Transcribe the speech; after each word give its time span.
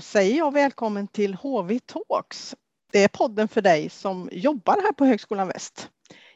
Säger 0.00 0.36
jag 0.36 0.52
välkommen 0.52 1.08
till 1.08 1.34
HV 1.34 1.78
Talks. 1.78 2.56
Det 2.92 3.04
är 3.04 3.08
podden 3.08 3.48
för 3.48 3.62
dig 3.62 3.90
som 3.90 4.28
jobbar 4.32 4.82
här 4.82 4.92
på 4.92 5.04
Högskolan 5.04 5.48
Väst. 5.48 5.90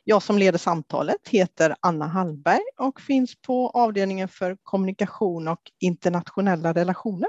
Jag 0.05 0.23
som 0.23 0.39
leder 0.39 0.59
samtalet 0.59 1.29
heter 1.29 1.77
Anna 1.81 2.07
Hallberg 2.07 2.63
och 2.77 3.01
finns 3.01 3.35
på 3.43 3.69
avdelningen 3.69 4.29
för 4.29 4.57
kommunikation 4.63 5.49
och 5.49 5.61
internationella 5.81 6.73
relationer. 6.73 7.29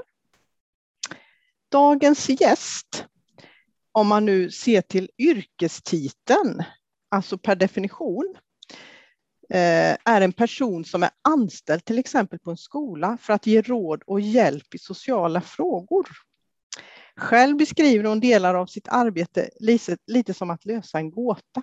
Dagens 1.68 2.28
gäst, 2.28 3.06
om 3.92 4.06
man 4.06 4.24
nu 4.24 4.50
ser 4.50 4.80
till 4.80 5.10
yrkestiteln, 5.18 6.62
alltså 7.08 7.38
per 7.38 7.56
definition, 7.56 8.36
är 9.48 10.20
en 10.20 10.32
person 10.32 10.84
som 10.84 11.02
är 11.02 11.10
anställd 11.22 11.84
till 11.84 11.98
exempel 11.98 12.38
på 12.38 12.50
en 12.50 12.56
skola 12.56 13.18
för 13.20 13.32
att 13.32 13.46
ge 13.46 13.62
råd 13.62 14.02
och 14.06 14.20
hjälp 14.20 14.74
i 14.74 14.78
sociala 14.78 15.40
frågor. 15.40 16.08
Själv 17.16 17.56
beskriver 17.56 18.04
hon 18.04 18.20
delar 18.20 18.54
av 18.54 18.66
sitt 18.66 18.88
arbete 18.88 19.50
lite, 20.06 20.34
som 20.34 20.50
att 20.50 20.64
lösa 20.64 20.98
en 20.98 21.10
gåta. 21.10 21.62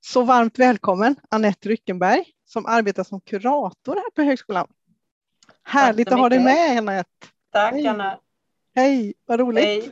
Så 0.00 0.22
varmt 0.22 0.58
välkommen 0.58 1.16
Annette 1.30 1.68
Ryckenberg 1.68 2.24
som 2.44 2.66
arbetar 2.66 3.04
som 3.04 3.20
kurator 3.20 3.94
här 3.94 4.10
på 4.14 4.22
högskolan. 4.22 4.66
Härligt 5.62 6.12
att 6.12 6.18
ha 6.18 6.28
dig 6.28 6.44
med 6.44 6.78
Annette. 6.78 7.26
Tack 7.52 7.72
Hej. 7.72 7.86
Anna. 7.86 8.20
Hej, 8.74 9.14
vad 9.26 9.40
roligt. 9.40 9.64
Hej. 9.64 9.90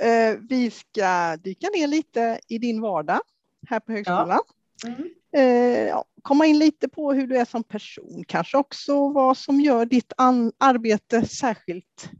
Eh, 0.00 0.38
vi 0.48 0.70
ska 0.70 1.36
dyka 1.36 1.68
ner 1.68 1.86
lite 1.86 2.40
i 2.48 2.58
din 2.58 2.80
vardag 2.80 3.20
här 3.68 3.80
på 3.80 3.92
högskolan. 3.92 4.40
Ja. 4.82 4.88
Mm. 4.88 5.08
Eh, 5.36 6.02
komma 6.22 6.46
in 6.46 6.58
lite 6.58 6.88
på 6.88 7.12
hur 7.12 7.26
du 7.26 7.36
är 7.36 7.44
som 7.44 7.64
person, 7.64 8.24
kanske 8.28 8.56
också 8.56 9.08
vad 9.08 9.36
som 9.36 9.60
gör 9.60 9.86
ditt 9.86 10.12
arbete 10.58 11.26
särskilt 11.26 12.10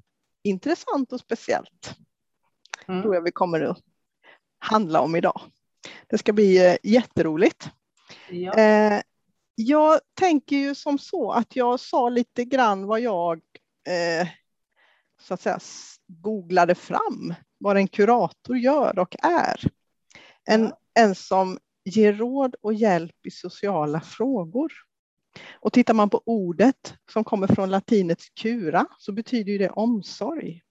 intressant 0.43 1.13
och 1.13 1.21
speciellt. 1.21 1.97
Mm. 2.89 3.03
tror 3.03 3.15
jag 3.15 3.23
vi 3.23 3.33
kommer 3.33 3.61
att 3.61 3.79
handla 4.59 5.01
om 5.01 5.17
idag. 5.17 5.41
Det 6.07 6.19
ska 6.19 6.33
bli 6.33 6.67
eh, 6.67 6.77
jätteroligt. 6.83 7.71
Ja. 8.31 8.55
Eh, 8.55 9.03
jag 9.55 10.01
tänker 10.15 10.57
ju 10.57 10.75
som 10.75 10.99
så 10.99 11.33
att 11.33 11.57
jag 11.57 11.81
sa 11.81 12.09
lite 12.09 12.45
grann 12.45 12.87
vad 12.87 13.01
jag 13.01 13.41
eh, 13.89 14.29
så 15.21 15.35
att 15.35 15.41
säga 15.41 15.59
googlade 16.07 16.75
fram 16.75 17.35
vad 17.59 17.77
en 17.77 17.89
kurator 17.89 18.59
gör 18.59 18.99
och 18.99 19.17
är. 19.23 19.61
En, 20.45 20.65
ja. 20.65 20.79
en 20.95 21.15
som 21.15 21.59
ger 21.89 22.13
råd 22.13 22.55
och 22.61 22.75
hjälp 22.75 23.27
i 23.27 23.31
sociala 23.31 24.01
frågor. 24.01 24.73
Och 25.61 25.73
tittar 25.73 25.95
man 25.95 26.11
på 26.11 26.23
ordet 26.27 26.95
som 27.13 27.25
kommer 27.25 27.47
från 27.47 27.71
latinets 27.71 28.29
cura 28.31 28.87
så 28.99 29.13
betyder 29.13 29.59
det 29.59 29.71
omsorg. 29.71 30.63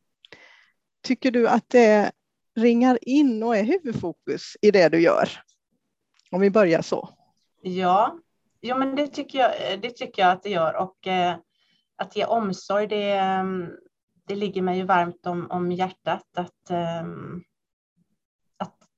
Tycker 1.03 1.31
du 1.31 1.47
att 1.47 1.69
det 1.69 2.11
ringar 2.55 2.99
in 3.01 3.43
och 3.43 3.57
är 3.57 3.63
huvudfokus 3.63 4.57
i 4.61 4.71
det 4.71 4.89
du 4.89 5.01
gör? 5.01 5.29
Om 6.31 6.41
vi 6.41 6.49
börjar 6.49 6.81
så. 6.81 7.09
Ja, 7.61 8.19
ja 8.59 8.77
men 8.77 8.95
det 8.95 9.07
tycker 9.07 9.39
jag, 9.39 9.81
det 9.81 9.89
tycker 9.89 10.21
jag 10.21 10.31
att 10.31 10.43
det 10.43 10.49
gör. 10.49 10.75
Och 10.75 11.07
eh, 11.07 11.35
att 11.95 12.15
ge 12.15 12.25
omsorg, 12.25 12.87
det, 12.87 13.11
mm, 13.11 13.69
det 14.27 14.35
ligger 14.35 14.61
mig 14.61 14.77
ju 14.77 14.83
varmt 14.83 15.25
om, 15.25 15.51
om 15.51 15.71
hjärtat. 15.71 16.37
Att, 16.37 16.69
eh, 16.69 17.03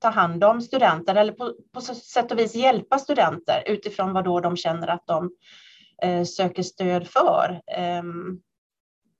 ta 0.00 0.08
hand 0.08 0.44
om 0.44 0.60
studenter 0.60 1.14
eller 1.14 1.32
på, 1.32 1.54
på 1.72 1.80
sätt 1.80 2.32
och 2.32 2.38
vis 2.38 2.54
hjälpa 2.54 2.98
studenter 2.98 3.62
utifrån 3.66 4.12
vad 4.12 4.24
då 4.24 4.40
de 4.40 4.56
känner 4.56 4.88
att 4.88 5.06
de 5.06 5.30
eh, 6.02 6.24
söker 6.24 6.62
stöd 6.62 7.06
för. 7.06 7.60
Eh, 7.66 8.02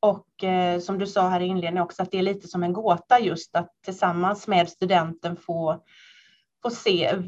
och 0.01 0.45
eh, 0.45 0.81
som 0.81 0.99
du 0.99 1.07
sa 1.07 1.29
här 1.29 1.41
i 1.41 1.47
inledningen 1.47 1.85
också 1.85 2.03
att 2.03 2.11
det 2.11 2.19
är 2.19 2.23
lite 2.23 2.49
som 2.49 2.63
en 2.63 2.73
gåta 2.73 3.21
just 3.21 3.57
att 3.57 3.71
tillsammans 3.85 4.49
med 4.49 4.69
studenten 4.69 5.37
få, 5.37 5.83
få 6.63 6.71
se 6.71 7.23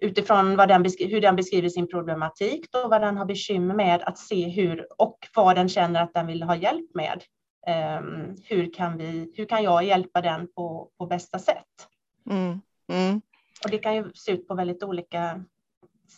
utifrån 0.00 0.56
vad 0.56 0.68
den 0.68 0.84
hur 0.98 1.20
den 1.20 1.36
beskriver 1.36 1.68
sin 1.68 1.88
problematik 1.88 2.66
och 2.76 2.90
vad 2.90 3.00
den 3.00 3.16
har 3.16 3.24
bekymmer 3.24 3.74
med 3.74 4.02
att 4.02 4.18
se 4.18 4.48
hur 4.48 4.86
och 4.98 5.18
vad 5.34 5.56
den 5.56 5.68
känner 5.68 6.02
att 6.02 6.14
den 6.14 6.26
vill 6.26 6.42
ha 6.42 6.56
hjälp 6.56 6.94
med. 6.94 7.22
Um, 7.98 8.36
hur, 8.44 8.72
kan 8.72 8.98
vi, 8.98 9.32
hur 9.36 9.44
kan 9.44 9.62
jag 9.62 9.84
hjälpa 9.84 10.20
den 10.20 10.48
på, 10.52 10.90
på 10.98 11.06
bästa 11.06 11.38
sätt? 11.38 11.88
Mm. 12.30 12.60
Mm. 12.88 13.20
Och 13.64 13.70
det 13.70 13.78
kan 13.78 13.94
ju 13.94 14.12
se 14.14 14.32
ut 14.32 14.48
på 14.48 14.54
väldigt 14.54 14.82
olika 14.82 15.44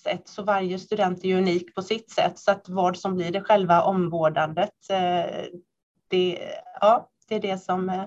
sätt, 0.02 0.28
så 0.28 0.42
varje 0.42 0.78
student 0.78 1.24
är 1.24 1.28
ju 1.28 1.38
unik 1.38 1.74
på 1.74 1.82
sitt 1.82 2.10
sätt. 2.10 2.38
Så 2.38 2.50
att 2.50 2.68
vad 2.68 2.96
som 2.96 3.16
blir 3.16 3.30
det 3.30 3.40
själva 3.40 3.82
omvårdandet, 3.82 4.90
eh, 4.90 5.44
det, 6.08 6.38
ja, 6.80 7.10
det 7.28 7.34
är 7.34 7.40
det 7.40 7.58
som 7.58 7.88
eh, 7.88 8.04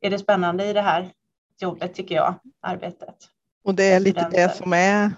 är 0.00 0.10
det 0.10 0.18
spännande 0.18 0.66
i 0.66 0.72
det 0.72 0.80
här 0.80 1.12
jobbet 1.60 1.94
tycker 1.94 2.14
jag, 2.14 2.34
arbetet. 2.60 3.16
Och 3.64 3.74
det 3.74 3.92
är 3.92 4.00
lite 4.00 4.28
det 4.30 4.56
som 4.56 4.72
är 4.72 5.12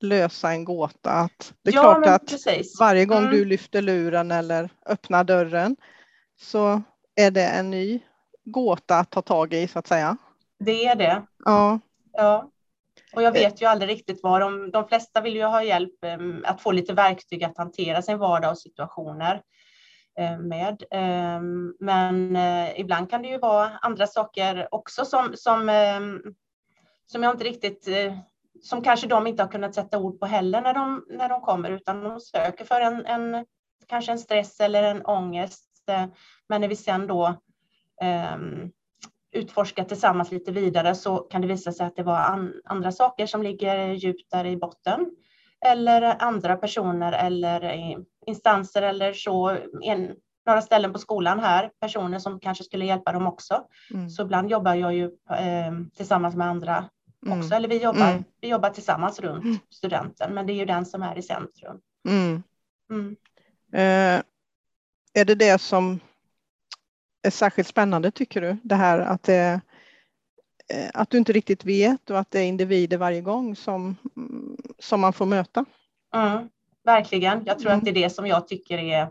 lösa 0.00 0.50
en 0.50 0.64
gåta. 0.64 1.10
Att 1.10 1.54
det 1.62 1.70
är 1.70 1.74
ja, 1.74 1.82
klart 1.82 2.06
att 2.06 2.26
precis. 2.26 2.80
varje 2.80 3.04
gång 3.04 3.18
mm. 3.18 3.30
du 3.30 3.44
lyfter 3.44 3.82
luren 3.82 4.30
eller 4.30 4.70
öppnar 4.86 5.24
dörren 5.24 5.76
så 6.40 6.82
är 7.14 7.30
det 7.30 7.46
en 7.46 7.70
ny 7.70 8.00
gåta 8.44 8.98
att 8.98 9.10
ta 9.10 9.22
tag 9.22 9.54
i 9.54 9.68
så 9.68 9.78
att 9.78 9.86
säga. 9.86 10.16
Det 10.58 10.86
är 10.86 10.96
det. 10.96 11.22
Ja. 11.44 11.80
Ja, 12.20 12.50
och 13.12 13.22
jag 13.22 13.32
vet 13.32 13.62
ju 13.62 13.66
aldrig 13.66 13.90
riktigt 13.90 14.22
vad 14.22 14.40
de, 14.40 14.70
de 14.70 14.88
flesta 14.88 15.20
vill 15.20 15.36
ju 15.36 15.44
ha 15.44 15.62
hjälp 15.62 15.94
um, 16.18 16.44
att 16.46 16.60
få 16.60 16.72
lite 16.72 16.92
verktyg 16.92 17.44
att 17.44 17.58
hantera 17.58 18.02
sin 18.02 18.18
vardag 18.18 18.50
och 18.50 18.58
situationer 18.58 19.42
uh, 20.20 20.38
med. 20.38 20.82
Um, 21.38 21.76
men 21.80 22.36
uh, 22.36 22.80
ibland 22.80 23.10
kan 23.10 23.22
det 23.22 23.28
ju 23.28 23.38
vara 23.38 23.70
andra 23.82 24.06
saker 24.06 24.68
också 24.70 25.04
som, 25.04 25.32
som, 25.36 25.68
um, 25.68 26.34
som 27.06 27.22
jag 27.22 27.34
inte 27.34 27.44
riktigt 27.44 27.88
som 28.62 28.82
kanske 28.82 29.06
de 29.06 29.26
inte 29.26 29.42
har 29.42 29.50
kunnat 29.50 29.74
sätta 29.74 29.98
ord 29.98 30.20
på 30.20 30.26
heller 30.26 30.60
när 30.60 30.74
de, 30.74 31.04
när 31.08 31.28
de 31.28 31.40
kommer, 31.40 31.70
utan 31.70 32.00
de 32.00 32.20
söker 32.20 32.64
för 32.64 32.80
en, 32.80 33.06
en 33.06 33.46
kanske 33.86 34.12
en 34.12 34.18
stress 34.18 34.60
eller 34.60 34.82
en 34.82 35.06
ångest. 35.06 35.68
Men 36.48 36.60
när 36.60 36.68
vi 36.68 36.76
sen 36.76 37.06
då 37.06 37.26
um, 38.34 38.72
utforska 39.32 39.84
tillsammans 39.84 40.32
lite 40.32 40.52
vidare 40.52 40.94
så 40.94 41.16
kan 41.18 41.40
det 41.40 41.48
visa 41.48 41.72
sig 41.72 41.86
att 41.86 41.96
det 41.96 42.02
var 42.02 42.18
an, 42.18 42.52
andra 42.64 42.92
saker 42.92 43.26
som 43.26 43.42
ligger 43.42 43.92
djupt 43.92 44.30
där 44.30 44.46
i 44.46 44.56
botten. 44.56 45.10
Eller 45.66 46.22
andra 46.22 46.56
personer 46.56 47.12
eller 47.12 47.96
instanser 48.26 48.82
eller 48.82 49.12
så, 49.12 49.56
en, 49.82 50.14
några 50.46 50.62
ställen 50.62 50.92
på 50.92 50.98
skolan 50.98 51.40
här, 51.40 51.70
personer 51.80 52.18
som 52.18 52.40
kanske 52.40 52.64
skulle 52.64 52.84
hjälpa 52.84 53.12
dem 53.12 53.26
också. 53.26 53.64
Mm. 53.94 54.10
Så 54.10 54.22
ibland 54.22 54.50
jobbar 54.50 54.74
jag 54.74 54.94
ju 54.94 55.04
eh, 55.30 55.72
tillsammans 55.96 56.36
med 56.36 56.46
andra 56.46 56.84
mm. 57.26 57.38
också, 57.38 57.54
eller 57.54 57.68
vi 57.68 57.82
jobbar, 57.82 58.10
mm. 58.10 58.24
vi 58.40 58.48
jobbar 58.48 58.70
tillsammans 58.70 59.20
runt 59.20 59.44
mm. 59.44 59.58
studenten, 59.70 60.34
men 60.34 60.46
det 60.46 60.52
är 60.52 60.54
ju 60.54 60.64
den 60.64 60.86
som 60.86 61.02
är 61.02 61.18
i 61.18 61.22
centrum. 61.22 61.80
Mm. 62.08 62.42
Mm. 62.90 63.16
Eh, 63.72 64.22
är 65.14 65.24
det 65.24 65.34
det 65.34 65.60
som 65.60 66.00
är 67.22 67.30
särskilt 67.30 67.68
spännande 67.68 68.10
tycker 68.10 68.40
du? 68.40 68.56
Det 68.62 68.74
här 68.74 68.98
att, 68.98 69.22
det, 69.22 69.60
eh, 70.74 70.90
att 70.94 71.10
du 71.10 71.18
inte 71.18 71.32
riktigt 71.32 71.64
vet 71.64 72.10
och 72.10 72.18
att 72.18 72.30
det 72.30 72.40
är 72.40 72.44
individer 72.44 72.96
varje 72.96 73.20
gång 73.20 73.56
som, 73.56 73.96
som 74.78 75.00
man 75.00 75.12
får 75.12 75.26
möta. 75.26 75.64
Mm, 76.14 76.48
verkligen. 76.84 77.42
Jag 77.46 77.58
tror 77.58 77.70
mm. 77.70 77.78
att 77.78 77.84
det 77.84 77.90
är 77.90 78.02
det 78.02 78.10
som 78.10 78.26
jag 78.26 78.48
tycker 78.48 78.78
är 78.78 79.08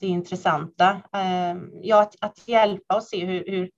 det 0.00 0.06
intressanta. 0.06 1.02
Ehm, 1.12 1.70
ja, 1.82 2.02
att, 2.02 2.16
att 2.20 2.48
hjälpa 2.48 2.96
och 2.96 3.02
se 3.02 3.24
hur, 3.24 3.44
hur, 3.46 3.70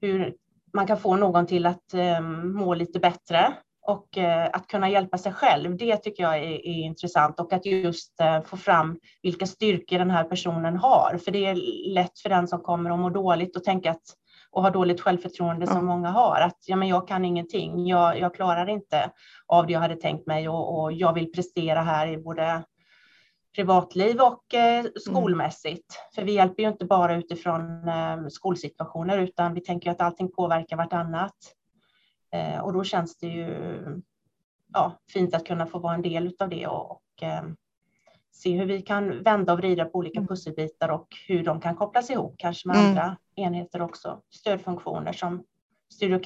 hur 0.00 0.34
man 0.72 0.86
kan 0.86 1.00
få 1.00 1.16
någon 1.16 1.46
till 1.46 1.66
att 1.66 1.94
um, 1.94 2.52
må 2.52 2.74
lite 2.74 2.98
bättre 2.98 3.54
och 3.86 4.16
uh, 4.16 4.44
att 4.52 4.66
kunna 4.66 4.90
hjälpa 4.90 5.18
sig 5.18 5.32
själv. 5.32 5.76
Det 5.76 5.96
tycker 5.96 6.22
jag 6.22 6.36
är, 6.36 6.66
är 6.66 6.84
intressant 6.84 7.40
och 7.40 7.52
att 7.52 7.66
just 7.66 8.20
uh, 8.20 8.42
få 8.42 8.56
fram 8.56 8.98
vilka 9.22 9.46
styrkor 9.46 9.98
den 9.98 10.10
här 10.10 10.24
personen 10.24 10.76
har. 10.76 11.18
För 11.24 11.30
det 11.30 11.46
är 11.46 11.54
lätt 11.94 12.18
för 12.18 12.28
den 12.28 12.48
som 12.48 12.60
kommer 12.60 12.92
och 12.92 12.98
mår 12.98 13.10
dåligt 13.10 13.56
och 13.56 13.64
tänka 13.64 13.90
att 13.90 14.02
och 14.50 14.62
har 14.62 14.70
dåligt 14.70 15.00
självförtroende 15.00 15.66
som 15.66 15.86
många 15.86 16.10
har. 16.10 16.40
Att 16.40 16.58
ja, 16.66 16.76
men 16.76 16.88
jag 16.88 17.08
kan 17.08 17.24
ingenting, 17.24 17.86
jag, 17.86 18.18
jag 18.18 18.34
klarar 18.34 18.68
inte 18.68 19.10
av 19.46 19.66
det 19.66 19.72
jag 19.72 19.80
hade 19.80 19.96
tänkt 19.96 20.26
mig 20.26 20.48
och, 20.48 20.82
och 20.82 20.92
jag 20.92 21.12
vill 21.12 21.32
prestera 21.32 21.80
här 21.80 22.06
i 22.06 22.18
både 22.18 22.62
privatliv 23.56 24.20
och 24.20 24.54
eh, 24.54 24.80
mm. 24.80 24.92
skolmässigt. 24.96 25.96
Mm. 25.96 26.10
För 26.14 26.22
vi 26.22 26.32
hjälper 26.32 26.62
ju 26.62 26.68
inte 26.68 26.84
bara 26.84 27.16
utifrån 27.16 27.88
eh, 27.88 28.26
skolsituationer 28.28 29.18
utan 29.18 29.54
vi 29.54 29.60
tänker 29.60 29.90
att 29.90 30.00
allting 30.00 30.32
påverkar 30.32 30.76
vartannat. 30.76 31.36
Eh, 32.36 32.60
och 32.60 32.72
då 32.72 32.84
känns 32.84 33.18
det 33.18 33.26
ju 33.26 33.56
ja, 34.72 34.98
fint 35.12 35.34
att 35.34 35.46
kunna 35.46 35.66
få 35.66 35.78
vara 35.78 35.94
en 35.94 36.02
del 36.02 36.36
av 36.38 36.48
det 36.48 36.66
och, 36.66 36.90
och 36.90 37.22
eh, 37.22 37.42
se 38.32 38.58
hur 38.58 38.66
vi 38.66 38.82
kan 38.82 39.22
vända 39.22 39.52
och 39.52 39.58
vrida 39.58 39.84
på 39.84 39.98
olika 39.98 40.18
mm. 40.18 40.28
pusselbitar 40.28 40.88
och 40.88 41.08
hur 41.28 41.44
de 41.44 41.60
kan 41.60 41.76
kopplas 41.76 42.10
ihop, 42.10 42.34
kanske 42.38 42.68
med 42.68 42.76
mm. 42.76 42.88
andra 42.88 43.16
enheter 43.36 43.82
också. 43.82 44.20
Stödfunktioner 44.30 45.12
som 45.12 45.44
studie 45.94 46.14
och 46.14 46.24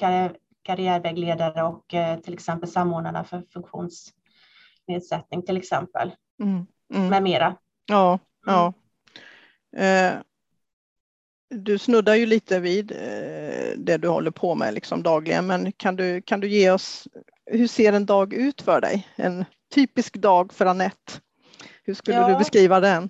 karriärvägledare 0.63 1.63
och 1.63 1.93
eh, 1.93 2.19
till 2.19 2.33
exempel 2.33 2.69
samordnarna 2.69 3.23
för 3.23 3.43
funktionsnedsättning 3.53 5.41
till 5.45 5.57
exempel. 5.57 6.11
Mm. 6.43 6.65
Mm. 6.93 7.07
Med 7.09 7.23
mera. 7.23 7.55
Ja, 7.85 8.19
ja. 8.45 8.73
Mm. 9.77 10.15
Eh, 10.15 10.21
du 11.51 11.77
snuddar 11.77 12.15
ju 12.15 12.25
lite 12.25 12.59
vid 12.59 12.91
eh, 12.91 13.77
det 13.77 13.97
du 13.97 14.07
håller 14.07 14.31
på 14.31 14.55
med 14.55 14.73
liksom 14.73 15.03
dagligen, 15.03 15.47
men 15.47 15.71
kan 15.71 15.95
du, 15.95 16.21
kan 16.21 16.39
du 16.39 16.47
ge 16.47 16.71
oss, 16.71 17.07
hur 17.45 17.67
ser 17.67 17.93
en 17.93 18.05
dag 18.05 18.33
ut 18.33 18.61
för 18.61 18.81
dig? 18.81 19.07
En 19.15 19.45
typisk 19.73 20.17
dag 20.17 20.53
för 20.53 20.65
Annette. 20.65 21.13
Hur 21.83 21.93
skulle 21.93 22.17
ja. 22.17 22.27
du 22.27 22.37
beskriva 22.37 22.79
den? 22.79 23.09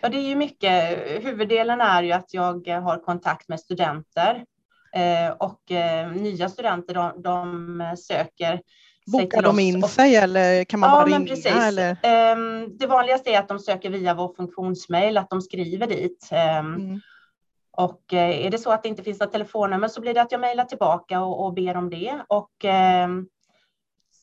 Ja, 0.00 0.08
det 0.08 0.16
är 0.16 0.28
ju 0.28 0.34
mycket, 0.34 0.98
huvuddelen 1.24 1.80
är 1.80 2.02
ju 2.02 2.12
att 2.12 2.34
jag 2.34 2.68
har 2.68 3.04
kontakt 3.04 3.48
med 3.48 3.60
studenter 3.60 4.44
eh, 4.94 5.30
och 5.38 5.70
eh, 5.72 6.12
nya 6.12 6.48
studenter 6.48 6.94
de, 6.94 7.22
de 7.22 7.96
söker 7.98 8.60
Bokar 9.12 9.42
de 9.42 9.58
in 9.58 9.82
sig 9.82 10.16
eller 10.16 10.64
kan 10.64 10.80
man 10.80 10.90
ja, 10.90 10.96
bara 10.96 11.06
ringa? 11.06 11.26
Precis. 11.26 11.46
Eller? 11.46 11.90
Um, 11.90 12.78
det 12.78 12.86
vanligaste 12.86 13.30
är 13.30 13.38
att 13.38 13.48
de 13.48 13.58
söker 13.58 13.90
via 13.90 14.14
vår 14.14 14.34
funktionsmail, 14.36 15.18
att 15.18 15.30
de 15.30 15.42
skriver 15.42 15.86
dit. 15.86 16.28
Um, 16.32 16.74
mm. 16.74 17.00
Och 17.78 18.14
eh, 18.14 18.46
är 18.46 18.50
det 18.50 18.58
så 18.58 18.70
att 18.70 18.82
det 18.82 18.88
inte 18.88 19.02
finns 19.02 19.20
något 19.20 19.32
telefonnummer 19.32 19.88
så 19.88 20.00
blir 20.00 20.14
det 20.14 20.22
att 20.22 20.32
jag 20.32 20.40
mejlar 20.40 20.64
tillbaka 20.64 21.22
och, 21.22 21.44
och, 21.44 21.54
ber 21.54 21.76
om 21.76 21.90
det. 21.90 22.24
Och 22.28 22.64
eh, 22.64 23.08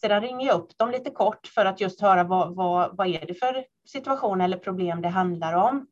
sedan 0.02 0.22
ringer 0.22 0.48
jag 0.48 0.56
upp 0.56 0.78
dem 0.78 0.92
lite 0.92 1.10
kort 1.10 1.48
för 1.48 1.66
att 1.66 1.82
just 1.82 2.02
höra 2.02 2.24
vad, 2.24 2.56
vad, 2.56 2.98
vad 2.98 3.08
är 3.08 3.26
det 3.26 3.34
för 3.34 3.66
situation 3.86 4.42
eller 4.42 4.58
problem 4.58 5.02
det 5.02 5.10
handlar 5.10 5.54
om. 5.54 5.88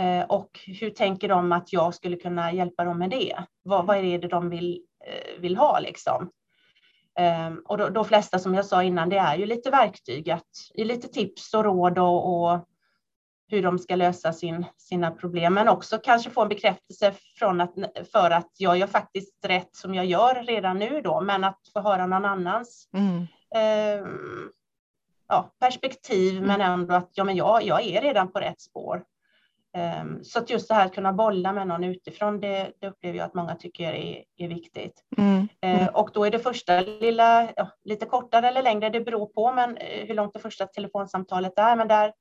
Eh, 0.00 0.24
och 0.24 0.60
hur 0.80 0.90
tänker 0.90 1.28
de 1.28 1.52
att 1.52 1.72
jag 1.72 1.94
skulle 1.94 2.16
kunna 2.16 2.52
hjälpa 2.52 2.84
dem 2.84 2.98
med 2.98 3.10
det? 3.10 3.36
Vad, 3.62 3.86
vad 3.86 3.96
är 3.96 4.18
det 4.18 4.28
de 4.28 4.50
vill, 4.50 4.82
eh, 5.04 5.40
vill 5.40 5.56
ha 5.56 5.80
liksom? 5.80 6.30
Ehm, 7.18 7.62
och 7.64 7.78
de, 7.78 7.92
de 7.92 8.04
flesta 8.04 8.38
som 8.38 8.54
jag 8.54 8.66
sa 8.66 8.82
innan, 8.82 9.08
det 9.08 9.18
är 9.18 9.36
ju 9.36 9.46
lite 9.46 9.70
verktyg, 9.70 10.30
att, 10.30 10.50
lite 10.74 11.08
tips 11.08 11.54
och 11.54 11.64
råd 11.64 11.98
och, 11.98 12.52
och, 12.52 12.68
hur 13.48 13.62
de 13.62 13.78
ska 13.78 13.96
lösa 13.96 14.32
sin, 14.32 14.64
sina 14.76 15.10
problem, 15.10 15.54
men 15.54 15.68
också 15.68 15.98
kanske 15.98 16.30
få 16.30 16.42
en 16.42 16.48
bekräftelse 16.48 17.12
från 17.38 17.60
att, 17.60 17.74
för 18.12 18.30
att 18.30 18.50
jag 18.58 18.78
gör 18.78 18.86
faktiskt 18.86 19.44
rätt 19.44 19.76
som 19.76 19.94
jag 19.94 20.06
gör 20.06 20.42
redan 20.44 20.78
nu 20.78 21.00
då, 21.00 21.20
men 21.20 21.44
att 21.44 21.60
få 21.72 21.80
höra 21.80 22.06
någon 22.06 22.24
annans 22.24 22.88
mm. 22.92 23.26
um, 24.02 24.52
ja, 25.28 25.52
perspektiv, 25.60 26.36
mm. 26.36 26.46
men 26.46 26.60
ändå 26.60 26.94
att 26.94 27.10
ja, 27.14 27.24
men 27.24 27.36
jag, 27.36 27.62
jag 27.62 27.86
är 27.86 28.02
redan 28.02 28.32
på 28.32 28.38
rätt 28.38 28.60
spår. 28.60 29.04
Um, 30.02 30.24
så 30.24 30.38
att 30.38 30.50
just 30.50 30.68
det 30.68 30.74
här 30.74 30.86
att 30.86 30.94
kunna 30.94 31.12
bolla 31.12 31.52
med 31.52 31.66
någon 31.66 31.84
utifrån, 31.84 32.40
det, 32.40 32.72
det 32.80 32.88
upplever 32.88 33.18
jag 33.18 33.24
att 33.24 33.34
många 33.34 33.54
tycker 33.54 33.92
är, 33.92 34.24
är 34.36 34.48
viktigt. 34.48 35.04
Mm. 35.18 35.48
Uh, 35.66 35.88
och 35.88 36.10
då 36.14 36.24
är 36.24 36.30
det 36.30 36.38
första 36.38 36.80
lilla, 36.80 37.52
ja, 37.56 37.70
lite 37.84 38.06
kortare 38.06 38.48
eller 38.48 38.62
längre, 38.62 38.90
det 38.90 39.00
beror 39.00 39.26
på 39.26 39.52
men, 39.52 39.70
uh, 39.70 40.06
hur 40.06 40.14
långt 40.14 40.32
det 40.32 40.38
första 40.38 40.66
telefonsamtalet 40.66 41.58
är, 41.58 41.76
men 41.76 41.88
där 41.88 42.12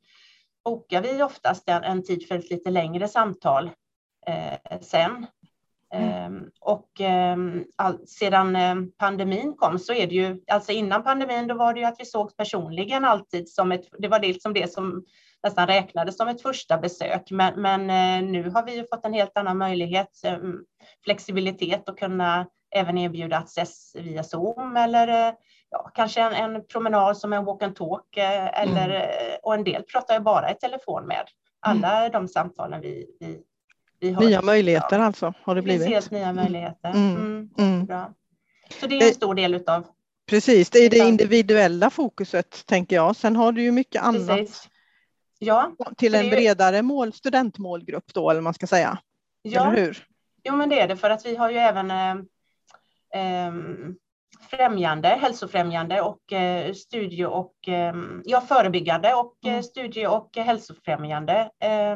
bokar 0.66 1.02
vi 1.02 1.24
oftast 1.24 1.70
en, 1.70 1.84
en 1.84 2.04
tid 2.04 2.28
för 2.28 2.36
ett 2.36 2.50
lite 2.50 2.70
längre 2.70 3.08
samtal 3.08 3.66
uh, 4.30 4.80
sen. 4.82 5.28
Mm. 5.94 6.34
Um, 6.34 6.50
och 6.62 6.90
um, 7.34 7.66
all, 7.76 8.08
sedan 8.08 8.56
um, 8.56 8.92
pandemin 8.98 9.54
kom 9.58 9.80
så 9.80 9.94
är 9.94 10.08
det 10.08 10.16
ju, 10.16 10.42
alltså 10.52 10.72
innan 10.72 11.04
pandemin 11.04 11.48
då 11.48 11.56
var 11.56 11.74
det 11.74 11.80
ju 11.80 11.86
att 11.86 12.00
vi 12.00 12.06
såg 12.06 12.38
personligen 12.38 13.06
alltid 13.06 13.50
som 13.50 13.72
ett, 13.72 13.86
det 14.00 14.08
var 14.08 14.20
liksom 14.20 14.54
det 14.54 14.74
som 14.74 15.06
nästan 15.44 15.68
räknades 15.68 16.18
som 16.18 16.28
ett 16.28 16.42
första 16.42 16.78
besök. 16.78 17.32
Men, 17.32 17.62
men 17.62 17.82
eh, 17.90 18.32
nu 18.32 18.50
har 18.50 18.66
vi 18.66 18.86
fått 18.94 19.06
en 19.06 19.14
helt 19.14 19.38
annan 19.38 19.58
möjlighet, 19.58 20.24
eh, 20.24 20.38
flexibilitet 21.04 21.90
att 21.90 22.00
kunna 22.00 22.48
även 22.76 22.98
erbjuda 22.98 23.38
access 23.38 23.96
via 23.96 24.24
Zoom 24.24 24.78
eller 24.78 25.28
eh, 25.28 25.34
ja, 25.70 25.92
kanske 25.96 26.22
en, 26.22 26.34
en, 26.34 26.68
promenad 26.68 27.18
som 27.18 27.34
en 27.34 27.46
walk 27.46 27.64
and 27.64 27.76
talk 27.76 28.18
eller, 28.18 28.90
mm. 28.90 29.38
och 29.44 29.54
en 29.54 29.64
del 29.64 29.84
pratar 29.84 30.14
jag 30.14 30.24
bara 30.24 30.52
i 30.52 30.56
telefon 30.56 31.08
med. 31.08 31.26
Alla 31.60 32.00
mm. 32.00 32.12
de 32.12 32.28
samtalen 32.28 32.82
vi, 32.82 33.08
vi, 33.20 33.40
vi 34.00 34.12
har. 34.12 34.24
Nya 34.24 34.42
möjligheter 34.42 35.00
alltså 35.00 35.34
har 35.44 35.56
det 35.56 35.62
blivit. 35.62 35.88
Helt 35.88 36.12
nya 36.12 36.34
möjligheter. 36.34 36.90
Mm. 36.90 37.16
mm. 37.16 37.50
mm. 37.58 37.86
Bra. 37.86 38.14
Så 38.80 38.88
det 38.88 38.96
är 38.96 39.08
en 39.08 39.14
stor 39.14 39.36
del 39.36 39.54
utav 39.54 39.88
Precis, 40.30 40.70
det 40.70 40.80
är 40.80 40.90
det 40.90 40.98
individuella 40.98 41.90
fokuset 41.90 42.66
tänker 42.66 42.96
jag. 42.96 43.16
Sen 43.16 43.36
har 43.36 43.52
du 43.52 43.62
ju 43.62 43.72
mycket 43.72 44.04
annat 44.04 44.28
Precis. 44.28 44.70
Ja, 45.40 45.72
till 45.98 46.16
en 46.16 46.30
bredare 46.30 46.82
mål, 46.82 47.14
studentmålgrupp 47.14 48.14
då, 48.14 48.30
eller 48.30 48.42
man 48.42 48.54
ska 48.54 48.68
säga. 48.68 49.00
Ja, 49.42 49.68
eller 49.68 49.82
hur? 49.82 50.08
Jo, 50.44 50.56
men 50.56 50.70
det 50.70 50.80
är 50.80 50.88
det 50.88 50.98
för 50.98 51.10
att 51.10 51.26
vi 51.26 51.36
har 51.36 51.52
ju 51.52 51.58
även 51.58 51.92
eh, 51.92 52.16
eh, 53.22 53.54
främjande, 54.50 55.08
hälsofrämjande 55.08 56.02
och 56.02 56.34
eh, 56.34 56.74
studie 56.74 57.26
och 57.26 57.68
eh, 57.68 57.96
ja, 58.24 58.42
förebyggande 58.42 59.14
och 59.14 59.36
eh, 59.46 59.52
mm. 59.52 59.64
studie 59.64 60.08
och 60.08 60.38
hälsofrämjande 60.38 61.52
eh, 61.64 61.96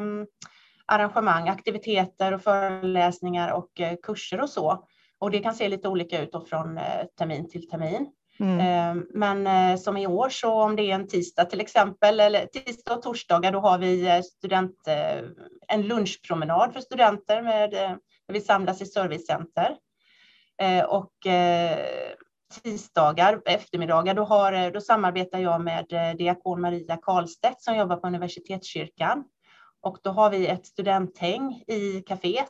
arrangemang, 0.86 1.48
aktiviteter 1.48 2.32
och 2.32 2.42
föreläsningar 2.42 3.52
och 3.52 3.80
eh, 3.80 3.96
kurser 4.02 4.40
och 4.40 4.50
så. 4.50 4.84
Och 5.18 5.30
det 5.30 5.38
kan 5.38 5.54
se 5.54 5.68
lite 5.68 5.88
olika 5.88 6.22
ut 6.22 6.48
från 6.48 6.80
termin 7.18 7.48
till 7.48 7.68
termin. 7.68 8.06
Mm. 8.40 8.60
Ehm, 8.60 9.06
men 9.10 9.78
som 9.78 9.96
i 9.96 10.06
år 10.06 10.28
så 10.28 10.52
om 10.52 10.76
det 10.76 10.82
är 10.82 10.94
en 10.94 11.08
tisdag 11.08 11.44
till 11.44 11.60
exempel, 11.60 12.20
eller 12.20 12.46
tisdag 12.46 12.94
och 12.94 13.02
torsdagar, 13.02 13.52
då 13.52 13.58
har 13.60 13.78
vi 13.78 14.22
student, 14.22 14.76
en 15.68 15.82
lunchpromenad 15.82 16.72
för 16.72 16.80
studenter 16.80 17.42
med, 17.42 17.70
där 17.70 17.98
vi 18.32 18.40
samlas 18.40 18.82
i 18.82 18.86
servicecenter. 18.86 19.76
Och 20.88 21.12
tisdagar, 22.62 23.42
eftermiddagar, 23.44 24.14
då, 24.14 24.24
har, 24.24 24.70
då 24.70 24.80
samarbetar 24.80 25.38
jag 25.38 25.60
med 25.60 25.86
diakon 26.18 26.60
Maria 26.60 26.96
Karlstedt 26.96 27.62
som 27.62 27.76
jobbar 27.76 27.96
på 27.96 28.06
Universitetskyrkan. 28.06 29.24
Och 29.80 29.98
då 30.02 30.10
har 30.10 30.30
vi 30.30 30.46
ett 30.46 30.66
studenthäng 30.66 31.62
i 31.66 32.02
kaféet 32.06 32.48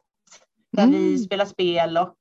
där 0.73 0.83
mm. 0.83 0.95
vi 0.95 1.19
spelar 1.19 1.45
spel 1.45 1.99
och 1.99 2.17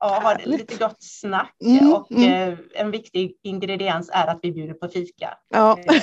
ja, 0.00 0.20
har 0.22 0.42
lite 0.44 0.76
gott 0.76 0.96
snack. 1.02 1.56
Mm, 1.64 1.92
och 1.92 2.12
mm. 2.12 2.52
Eh, 2.52 2.58
en 2.74 2.90
viktig 2.90 3.36
ingrediens 3.42 4.10
är 4.12 4.26
att 4.26 4.38
vi 4.42 4.52
bjuder 4.52 4.74
på 4.74 4.88
fika. 4.88 5.38
Ja. 5.48 5.78
Eh. 5.78 5.84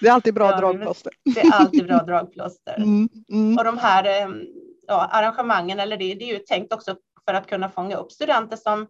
det 0.00 0.08
är 0.08 0.12
alltid 0.12 0.34
bra 0.34 0.50
ja, 0.50 0.56
dragplåster. 0.56 1.12
Det 1.34 1.40
är 1.40 1.52
alltid 1.52 1.86
bra 1.86 1.98
dragplåster. 1.98 2.74
Mm, 2.84 3.08
mm, 3.32 3.58
och 3.58 3.64
de 3.64 3.78
här 3.78 4.04
eh, 4.04 4.28
ja, 4.86 5.08
arrangemangen, 5.12 5.80
eller 5.80 5.96
det, 5.96 6.14
det 6.14 6.24
är 6.24 6.32
ju 6.34 6.38
tänkt 6.38 6.72
också 6.72 6.96
för 7.24 7.34
att 7.34 7.46
kunna 7.46 7.68
fånga 7.68 7.96
upp 7.96 8.12
studenter 8.12 8.56
som 8.56 8.86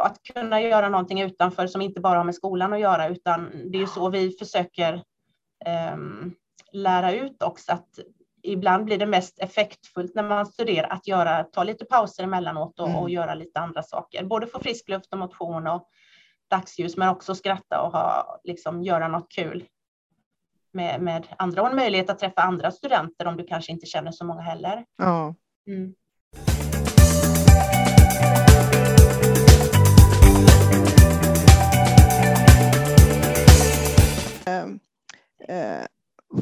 att 0.00 0.22
kunna 0.22 0.60
göra 0.60 0.88
någonting 0.88 1.20
utanför 1.20 1.66
som 1.66 1.82
inte 1.82 2.00
bara 2.00 2.18
har 2.18 2.24
med 2.24 2.34
skolan 2.34 2.72
att 2.72 2.80
göra, 2.80 3.08
utan 3.08 3.50
det 3.70 3.78
är 3.78 3.80
ju 3.80 3.86
så 3.86 4.10
vi 4.10 4.30
försöker 4.30 5.02
um, 5.94 6.34
lära 6.72 7.12
ut 7.12 7.42
också 7.42 7.72
att 7.72 7.88
ibland 8.42 8.84
blir 8.84 8.98
det 8.98 9.06
mest 9.06 9.38
effektfullt 9.38 10.14
när 10.14 10.22
man 10.22 10.46
studerar 10.46 10.88
att 10.88 11.06
göra, 11.06 11.44
ta 11.44 11.64
lite 11.64 11.84
pauser 11.84 12.24
emellanåt 12.24 12.80
och, 12.80 12.88
mm. 12.88 12.98
och 12.98 13.10
göra 13.10 13.34
lite 13.34 13.60
andra 13.60 13.82
saker. 13.82 14.24
Både 14.24 14.46
få 14.46 14.58
frisk 14.58 14.88
luft 14.88 15.12
och 15.12 15.18
motion 15.18 15.66
och 15.66 15.88
dagsljus, 16.50 16.96
men 16.96 17.08
också 17.08 17.34
skratta 17.34 17.80
och 17.80 17.92
ha, 17.92 18.40
liksom, 18.44 18.82
göra 18.82 19.08
något 19.08 19.32
kul 19.32 19.64
med, 20.72 21.00
med 21.00 21.26
andra 21.38 21.62
och 21.62 21.68
en 21.68 21.76
möjlighet 21.76 22.10
att 22.10 22.18
träffa 22.18 22.42
andra 22.42 22.70
studenter 22.70 23.26
om 23.26 23.36
du 23.36 23.44
kanske 23.44 23.72
inte 23.72 23.86
känner 23.86 24.12
så 24.12 24.24
många 24.24 24.42
heller. 24.42 24.84
Ja. 24.96 25.34
Mm. 25.66 25.94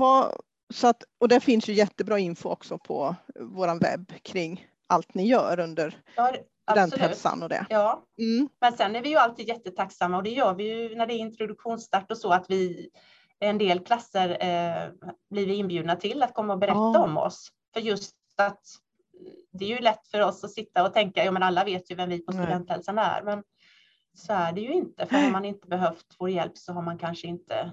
Vad, 0.00 0.40
så 0.74 0.86
att, 0.86 1.04
och 1.18 1.28
det 1.28 1.40
finns 1.40 1.68
ju 1.68 1.72
jättebra 1.72 2.18
info 2.18 2.48
också 2.48 2.78
på 2.78 3.16
vår 3.40 3.80
webb 3.80 4.12
kring 4.22 4.66
allt 4.86 5.14
ni 5.14 5.26
gör 5.26 5.60
under 5.60 6.02
ja, 6.16 6.32
studenthälsan 6.70 7.42
och 7.42 7.48
det. 7.48 7.66
Ja, 7.70 8.04
mm. 8.18 8.48
men 8.60 8.72
sen 8.72 8.96
är 8.96 9.02
vi 9.02 9.08
ju 9.08 9.16
alltid 9.16 9.48
jättetacksamma 9.48 10.16
och 10.16 10.22
det 10.22 10.30
gör 10.30 10.54
vi 10.54 10.64
ju 10.64 10.96
när 10.96 11.06
det 11.06 11.14
är 11.14 11.18
introduktionsstart 11.18 12.10
och 12.10 12.18
så 12.18 12.32
att 12.32 12.50
vi 12.50 12.90
en 13.38 13.58
del 13.58 13.80
klasser 13.80 14.28
eh, 14.30 15.10
blir 15.30 15.46
vi 15.46 15.54
inbjudna 15.54 15.96
till 15.96 16.22
att 16.22 16.34
komma 16.34 16.52
och 16.52 16.58
berätta 16.58 16.74
ja. 16.74 17.04
om 17.04 17.16
oss. 17.16 17.52
För 17.74 17.80
just 17.80 18.16
att 18.36 18.62
det 19.52 19.64
är 19.64 19.68
ju 19.68 19.78
lätt 19.78 20.06
för 20.06 20.20
oss 20.20 20.44
att 20.44 20.50
sitta 20.50 20.86
och 20.86 20.94
tänka, 20.94 21.24
ja 21.24 21.30
men 21.30 21.42
alla 21.42 21.64
vet 21.64 21.90
ju 21.90 21.94
vem 21.94 22.08
vi 22.08 22.18
på 22.18 22.32
studenthälsan 22.32 22.98
är, 22.98 23.22
men 23.22 23.42
så 24.14 24.32
är 24.32 24.52
det 24.52 24.60
ju 24.60 24.72
inte. 24.72 25.06
För 25.06 25.16
har 25.16 25.30
man 25.30 25.44
inte 25.44 25.68
behövt 25.68 26.06
vår 26.18 26.30
hjälp 26.30 26.58
så 26.58 26.72
har 26.72 26.82
man 26.82 26.98
kanske 26.98 27.26
inte. 27.26 27.72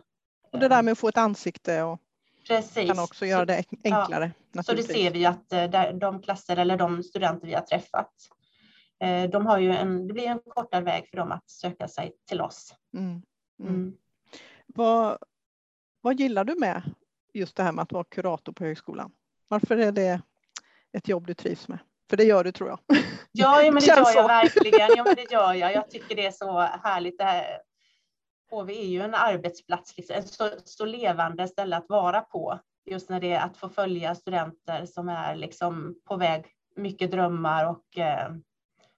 Och 0.52 0.60
det 0.60 0.68
där 0.68 0.82
med 0.82 0.92
att 0.92 1.00
få 1.00 1.08
ett 1.08 1.18
ansikte 1.18 1.84
och 1.84 2.00
Precis. 2.48 2.90
kan 2.90 3.00
också 3.00 3.26
göra 3.26 3.46
det 3.46 3.64
enklare. 3.84 4.32
Ja. 4.52 4.64
Så 4.64 4.74
det 4.74 4.84
ser 4.84 5.12
vi 5.12 5.26
att 5.26 5.54
eh, 5.54 5.94
de 5.94 6.22
klasser 6.22 6.58
eller 6.58 6.78
de 6.78 7.04
studenter 7.04 7.48
vi 7.48 7.54
har 7.54 7.62
träffat, 7.62 8.14
eh, 9.00 9.30
de 9.30 9.46
har 9.46 9.60
ju 9.60 9.72
en, 9.72 10.08
det 10.08 10.14
blir 10.14 10.28
en 10.28 10.40
kortare 10.40 10.82
väg 10.82 11.10
för 11.10 11.18
dem 11.18 11.32
att 11.32 11.50
söka 11.50 11.88
sig 11.88 12.12
till 12.28 12.42
oss. 12.42 12.74
Mm. 12.94 13.22
Mm. 13.60 13.76
Mm. 13.76 13.98
Vad, 14.68 15.18
vad 16.02 16.20
gillar 16.20 16.44
du 16.44 16.56
med 16.60 16.82
just 17.34 17.56
det 17.56 17.64
här 17.64 17.72
med 17.72 17.84
att 17.84 17.92
vara 17.92 18.04
kurator 18.04 18.54
på 18.54 18.64
högskolan? 18.64 19.12
Varför 19.48 19.78
är 19.78 19.92
det 19.92 20.22
ett 20.92 21.08
jobb 21.08 21.28
du 21.28 21.34
trivs 21.34 21.68
med? 21.68 21.80
För 22.10 22.18
det 22.18 22.24
gör 22.24 22.44
du 22.44 22.52
tror 22.52 22.70
jag. 22.70 22.80
Ja, 23.32 23.62
men 23.64 23.74
det 23.74 23.86
gör 23.86 24.16
jag 24.16 24.28
verkligen. 24.28 24.90
Ja, 24.98 25.04
men 25.04 25.16
det 25.16 25.32
gör 25.32 25.54
jag. 25.54 25.74
Jag 25.74 25.90
tycker 25.90 26.16
det 26.16 26.26
är 26.26 26.32
så 26.32 26.60
härligt 26.60 27.18
det 27.18 27.24
här 27.24 27.62
HV 28.52 28.74
är 28.74 28.88
ju 28.88 29.02
en 29.02 29.16
arbetsplats, 29.16 29.98
liksom, 29.98 30.16
ett 30.16 30.30
så, 30.30 30.50
så, 30.64 30.86
levande 30.86 31.48
ställe 31.48 31.78
att 31.78 31.90
vara 31.90 32.22
på. 32.22 32.60
just 32.86 33.10
när 33.10 33.20
det 33.20 33.34
är 33.34 33.46
att 33.46 33.58
få 33.58 33.70
följa 33.70 34.16
studenter 34.16 34.86
som 34.86 35.10
är 35.10 35.36
liksom 35.36 35.96
på 36.06 36.18
väg, 36.18 36.46
mycket 36.76 37.12
drömmar 37.12 37.66
och 37.66 37.98
eh, 37.98 38.32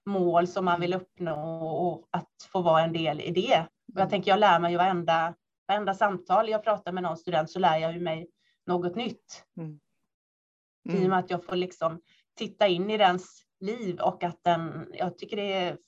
mål 0.06 0.46
som 0.46 0.64
man 0.64 0.80
vill 0.80 0.94
uppnå 0.94 1.66
och 1.68 2.08
att 2.10 2.48
få 2.52 2.62
vara 2.62 2.82
en 2.82 2.92
del 2.92 3.20
i 3.20 3.30
det. 3.30 3.66
Och 3.94 4.00
jag 4.00 4.10
tänker, 4.10 4.30
jag 4.30 4.40
lär 4.40 4.58
mig 4.58 4.70
ju 4.72 4.78
varenda, 4.78 5.34
varenda 5.68 5.94
samtal 5.94 6.48
jag 6.48 6.64
pratar 6.64 6.92
med 6.92 7.02
någon 7.02 7.16
student 7.16 7.50
så 7.50 7.58
lär 7.58 7.76
jag 7.76 7.92
ju 7.92 8.00
mig 8.00 8.28
något 8.66 8.96
nytt. 8.96 9.44
Mm. 9.56 9.80
Mm. 10.88 11.02
I 11.02 11.06
och 11.06 11.10
med 11.10 11.18
att 11.18 11.30
jag 11.30 11.44
får 11.44 11.56
liksom 11.56 12.00
titta 12.38 12.68
in 12.68 12.90
i 12.90 12.96
dens 12.96 13.42
liv 13.60 14.00
och 14.00 14.24
att 14.24 14.44
den, 14.44 14.88
jag 14.92 15.18
tycker 15.18 15.36
det 15.36 15.52
är 15.52 15.78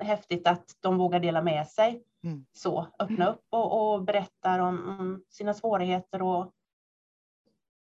häftigt 0.00 0.46
att 0.46 0.76
de 0.80 0.98
vågar 0.98 1.20
dela 1.20 1.42
med 1.42 1.66
sig. 1.66 2.02
Mm. 2.24 2.46
Så, 2.52 2.86
öppna 2.98 3.32
upp 3.32 3.44
och, 3.50 3.94
och 3.94 4.04
berättar 4.04 4.58
om, 4.58 4.88
om, 4.88 5.24
sina 5.28 5.54
svårigheter 5.54 6.22
och, 6.22 6.40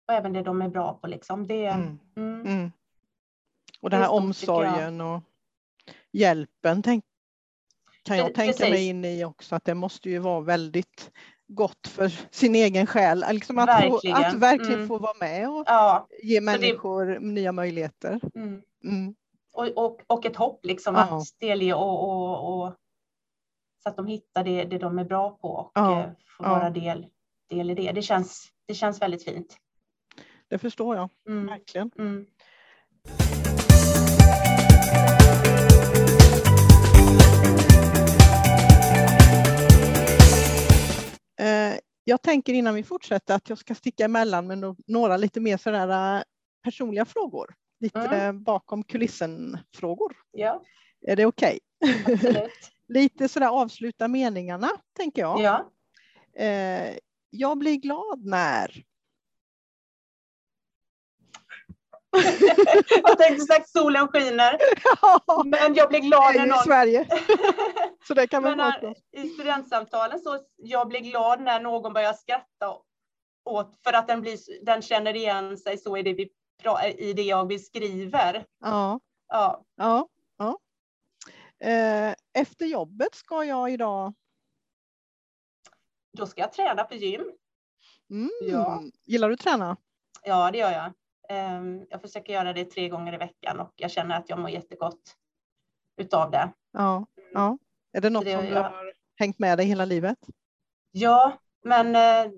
och 0.06 0.14
även 0.14 0.32
det 0.32 0.42
de 0.42 0.62
är 0.62 0.68
bra 0.68 0.98
på. 1.02 1.06
Liksom. 1.06 1.46
Det, 1.46 1.66
mm. 1.66 1.98
Mm. 2.16 2.46
mm. 2.46 2.72
Och 3.80 3.90
den 3.90 4.00
här 4.00 4.08
stort, 4.08 4.22
omsorgen 4.22 5.00
och 5.00 5.22
hjälpen 6.12 6.82
tänk, 6.82 7.04
kan 8.02 8.18
jag 8.18 8.34
tänka 8.34 8.52
Precis. 8.52 8.70
mig 8.70 8.88
in 8.88 9.04
i 9.04 9.24
också 9.24 9.54
att 9.54 9.64
det 9.64 9.74
måste 9.74 10.10
ju 10.10 10.18
vara 10.18 10.40
väldigt 10.40 11.10
gott 11.48 11.86
för 11.86 12.08
sin 12.30 12.54
egen 12.54 12.86
själ. 12.86 13.24
Liksom 13.30 13.58
att, 13.58 13.68
verkligen. 13.68 14.16
Få, 14.16 14.22
att 14.22 14.34
verkligen 14.34 14.74
mm. 14.74 14.88
få 14.88 14.98
vara 14.98 15.16
med 15.20 15.48
och 15.48 15.64
ja. 15.66 16.08
ge 16.22 16.40
människor 16.40 17.06
det... 17.06 17.20
nya 17.20 17.52
möjligheter. 17.52 18.20
Mm. 18.34 18.62
Mm. 18.84 19.14
Och, 19.56 19.68
och, 19.76 20.02
och, 20.06 20.26
ett 20.26 20.36
hopp 20.36 20.64
liksom 20.64 20.94
ja. 20.94 21.00
att 21.00 21.22
delge 21.40 21.74
och, 21.74 22.08
och, 22.08 22.64
och, 22.66 22.74
så 23.82 23.88
att 23.88 23.96
de 23.96 24.06
hittar 24.06 24.44
det, 24.44 24.64
det 24.64 24.78
de 24.78 24.98
är 24.98 25.04
bra 25.04 25.30
på 25.30 25.48
och 25.48 25.70
ja. 25.74 26.00
Eh, 26.00 26.10
får 26.36 26.44
vara 26.44 26.70
del, 26.70 27.06
del 27.50 27.70
i 27.70 27.74
det. 27.74 27.92
Det 27.92 28.02
känns, 28.02 28.48
det 28.66 28.74
känns 28.74 29.02
väldigt 29.02 29.24
fint. 29.24 29.56
Det 30.48 30.58
förstår 30.58 30.96
jag, 30.96 31.08
mm. 31.28 31.46
verkligen. 31.46 31.90
Mm. 31.98 32.26
Eh, 41.40 41.78
jag 42.04 42.22
tänker 42.22 42.52
innan 42.52 42.74
vi 42.74 42.82
fortsätter 42.82 43.34
att 43.34 43.48
jag 43.48 43.58
ska 43.58 43.74
sticka 43.74 44.04
emellan 44.04 44.46
med 44.46 44.76
några 44.86 45.16
lite 45.16 45.40
mer 45.40 45.56
sådär 45.56 46.16
eh, 46.16 46.22
personliga 46.64 47.04
frågor. 47.04 47.54
Lite 47.86 48.16
mm. 48.16 48.42
bakom 48.42 48.84
kulissen-frågor. 48.84 50.16
Ja. 50.30 50.62
Är 51.06 51.16
det 51.16 51.26
okej? 51.26 51.58
Okay? 51.80 52.48
lite 52.88 53.28
sådär 53.28 53.48
avsluta 53.48 54.08
meningarna, 54.08 54.70
tänker 54.96 55.22
jag. 55.22 55.40
Ja. 55.40 55.70
Eh, 56.44 56.98
jag 57.30 57.58
blir 57.58 57.76
glad 57.76 58.24
när 58.24 58.84
jag 63.02 63.18
tänkte 63.18 63.44
sagt 63.44 63.68
solen 63.68 64.08
skiner. 64.08 64.58
Ja, 65.02 65.42
men 65.44 65.74
jag 65.74 65.88
blir 65.88 66.00
glad 66.00 66.34
när 66.34 66.46
någon... 66.46 66.58
i 66.58 66.62
Sverige. 66.62 67.08
Så 68.08 68.14
det 68.14 68.26
kan 68.26 68.42
man 68.42 68.56
när, 68.56 68.94
I 69.12 69.28
studentsamtalen 69.28 70.20
så 70.20 70.38
jag 70.56 70.88
blir 70.88 71.00
glad 71.00 71.40
när 71.40 71.60
någon 71.60 71.92
börjar 71.92 72.12
skratta 72.12 72.76
åt 73.44 73.78
för 73.84 73.92
att 73.92 74.08
den, 74.08 74.20
blir, 74.20 74.64
den 74.64 74.82
känner 74.82 75.16
igen 75.16 75.56
sig 75.56 75.78
så 75.78 75.96
i 75.96 76.02
det, 76.02 76.12
vi, 76.12 76.28
i 76.96 77.12
det 77.12 77.22
jag 77.22 77.48
beskriver. 77.48 78.46
Ja. 78.60 79.00
Ja. 79.28 79.64
ja, 79.76 80.08
ja. 80.36 80.58
Eh, 81.58 82.14
efter 82.32 82.66
jobbet 82.66 83.14
ska 83.14 83.44
jag 83.44 83.70
idag? 83.70 84.14
Då 86.12 86.26
ska 86.26 86.40
jag 86.40 86.52
träna 86.52 86.84
på 86.84 86.94
gym. 86.94 87.32
Mm. 88.10 88.30
Ja. 88.40 88.82
Gillar 89.04 89.28
du 89.28 89.34
att 89.34 89.40
träna? 89.40 89.76
Ja, 90.22 90.50
det 90.50 90.58
gör 90.58 90.70
jag. 90.70 90.92
Ehm, 91.28 91.86
jag 91.90 92.00
försöker 92.00 92.32
göra 92.32 92.52
det 92.52 92.64
tre 92.64 92.88
gånger 92.88 93.14
i 93.14 93.16
veckan 93.16 93.60
och 93.60 93.72
jag 93.76 93.90
känner 93.90 94.18
att 94.18 94.28
jag 94.28 94.38
mår 94.38 94.50
jättegott 94.50 95.16
utav 95.96 96.30
det. 96.30 96.52
Ja, 96.72 97.06
ja. 97.32 97.58
Är 97.92 98.00
det 98.00 98.10
något 98.10 98.24
det, 98.24 98.36
som 98.36 98.46
du 98.46 98.54
har 98.54 98.92
hängt 99.16 99.38
med 99.38 99.58
dig 99.58 99.66
hela 99.66 99.84
livet? 99.84 100.18
Ja, 100.90 101.38
men 101.64 101.96
eh, 101.96 102.32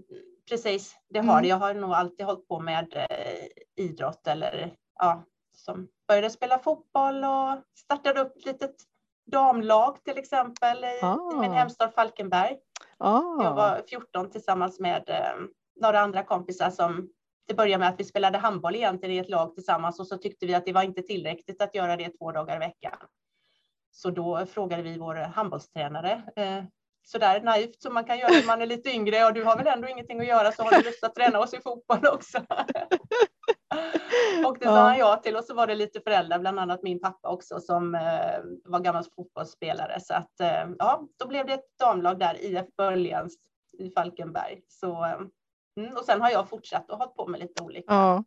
precis, 0.49 0.97
det 1.09 1.19
har 1.19 1.33
mm. 1.33 1.43
det. 1.43 1.49
Jag 1.49 1.57
har 1.57 1.75
nog 1.75 1.93
alltid 1.93 2.27
hållit 2.27 2.49
på 2.49 2.61
med 2.61 3.07
eh, 3.11 3.85
idrott 3.85 4.27
eller 4.27 4.75
ja, 4.99 5.25
som 5.53 5.89
började 6.09 6.31
spela 6.31 6.59
fotboll 6.59 7.25
och 7.25 7.63
startade 7.75 8.21
upp 8.21 8.37
ett 8.37 8.47
litet 8.47 8.75
damlag 9.27 10.05
till 10.05 10.19
exempel 10.19 10.85
i, 10.85 11.01
ah. 11.03 11.35
i 11.35 11.37
min 11.37 11.53
hemstad 11.53 11.95
Falkenberg. 11.95 12.57
Ah. 12.99 13.43
Jag 13.43 13.55
var 13.55 13.83
14 13.91 14.31
tillsammans 14.31 14.81
med 14.81 15.09
eh, 15.09 15.47
några 15.81 16.01
andra 16.01 16.23
kompisar 16.23 16.71
som 16.71 17.09
det 17.49 17.55
började 17.55 17.79
med 17.79 17.89
att 17.89 18.01
vi 18.01 18.05
spelade 18.05 18.39
handboll 18.39 18.75
egentligen 18.75 19.15
i 19.15 19.19
ett 19.19 19.29
lag 19.29 19.55
tillsammans 19.55 20.01
och 20.01 20.07
så 20.07 20.17
tyckte 20.17 20.47
vi 20.47 20.55
att 20.55 20.65
det 20.65 20.73
var 20.73 20.83
inte 20.83 21.03
tillräckligt 21.03 21.63
att 21.63 21.75
göra 21.75 21.97
det 21.97 22.09
två 22.19 22.33
dagar 22.33 22.57
i 22.57 22.59
veckan. 22.59 22.99
Så 23.91 24.11
då 24.11 24.47
frågade 24.47 24.83
vi 24.83 24.99
vår 24.99 25.15
handbollstränare 25.15 26.23
eh, 26.37 26.65
sådär 27.03 27.41
naivt 27.41 27.83
som 27.83 27.95
man 27.95 28.05
kan 28.05 28.19
göra 28.19 28.31
när 28.31 28.47
man 28.47 28.63
är 28.63 28.67
lite 28.67 28.91
yngre. 28.91 29.25
Och 29.25 29.35
du 29.35 29.45
har 29.45 29.57
väl 29.57 29.67
ändå 29.67 29.89
ingenting 29.89 30.21
att 30.21 30.27
göra 30.27 30.53
så 30.53 30.63
har 30.63 30.71
du 30.71 30.83
lust 30.83 31.05
att 31.05 31.15
träna 31.15 31.41
oss 31.41 31.55
i 31.55 31.61
fotboll 31.61 32.07
också. 32.07 32.39
och 34.47 34.59
det 34.59 34.67
sa 34.67 34.89
han 34.89 34.99
ja 34.99 35.17
till 35.17 35.37
och 35.37 35.45
så 35.45 35.55
var 35.55 35.67
det 35.67 35.75
lite 35.75 36.01
föräldrar, 36.01 36.39
bland 36.39 36.59
annat 36.59 36.83
min 36.83 37.01
pappa 37.01 37.29
också 37.29 37.61
som 37.61 37.95
eh, 37.95 38.41
var 38.65 38.81
gammal 38.81 39.05
fotbollsspelare. 39.17 40.01
Så 40.01 40.15
att 40.15 40.41
eh, 40.41 40.71
ja, 40.79 41.09
då 41.19 41.29
blev 41.29 41.47
det 41.47 41.53
ett 41.53 41.79
damlag 41.79 42.19
där, 42.19 42.45
IF 42.45 42.67
Böljans 42.77 43.37
i 43.79 43.91
Falkenberg. 43.91 44.61
Så 44.69 45.05
eh, 45.05 45.19
Mm, 45.79 45.97
och 45.97 46.05
sen 46.05 46.21
har 46.21 46.31
jag 46.31 46.49
fortsatt 46.49 46.91
och 46.91 46.99
hållit 46.99 47.15
på 47.15 47.27
med 47.27 47.41
lite 47.41 47.63
olika. 47.63 47.95
Ja, 47.95 48.25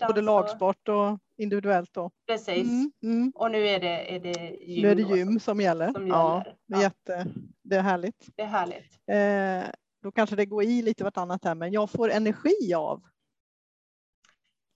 både 0.00 0.20
lagsport 0.20 0.88
och 0.88 1.18
individuellt 1.36 1.92
då. 1.92 2.10
Precis. 2.26 2.68
Mm, 2.68 2.92
mm. 3.02 3.32
Och 3.34 3.50
nu 3.50 3.68
är 3.68 3.80
det, 3.80 4.14
är 4.14 4.20
det 4.20 4.56
gym. 4.64 4.82
Nu 4.82 4.90
är 4.90 4.94
det 4.94 5.16
gym 5.16 5.40
som 5.40 5.60
gäller. 5.60 5.92
Som 5.92 6.08
ja, 6.08 6.44
Det, 6.66 6.74
är. 6.76 6.82
Jätte, 6.82 7.26
det 7.62 7.76
är 7.76 7.82
härligt. 7.82 8.28
Det 8.36 8.42
är 8.42 8.46
härligt. 8.46 8.98
Eh, 9.06 9.70
då 10.02 10.12
kanske 10.12 10.36
det 10.36 10.46
går 10.46 10.62
i 10.62 10.82
lite 10.82 11.04
vartannat 11.04 11.44
här, 11.44 11.54
men 11.54 11.72
jag 11.72 11.90
får 11.90 12.10
energi 12.10 12.74
av 12.74 13.02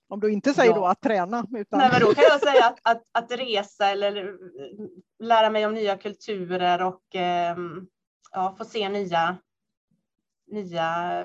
om 0.08 0.20
du 0.20 0.32
inte 0.32 0.54
säger 0.54 0.70
ja. 0.70 0.76
då 0.76 0.86
att 0.86 1.00
träna. 1.00 1.46
Utan... 1.56 1.78
Nej, 1.78 1.88
men 1.92 2.00
då 2.00 2.14
kan 2.14 2.24
jag 2.30 2.40
säga 2.40 2.64
att, 2.64 2.78
att, 2.82 3.02
att 3.12 3.30
resa 3.30 3.90
eller 3.90 4.38
lära 5.18 5.50
mig 5.50 5.66
om 5.66 5.74
nya 5.74 5.96
kulturer 5.96 6.82
och 6.82 7.16
eh, 7.16 7.56
ja, 8.32 8.54
få 8.58 8.64
se 8.64 8.88
nya, 8.88 9.36
nya 10.46 11.24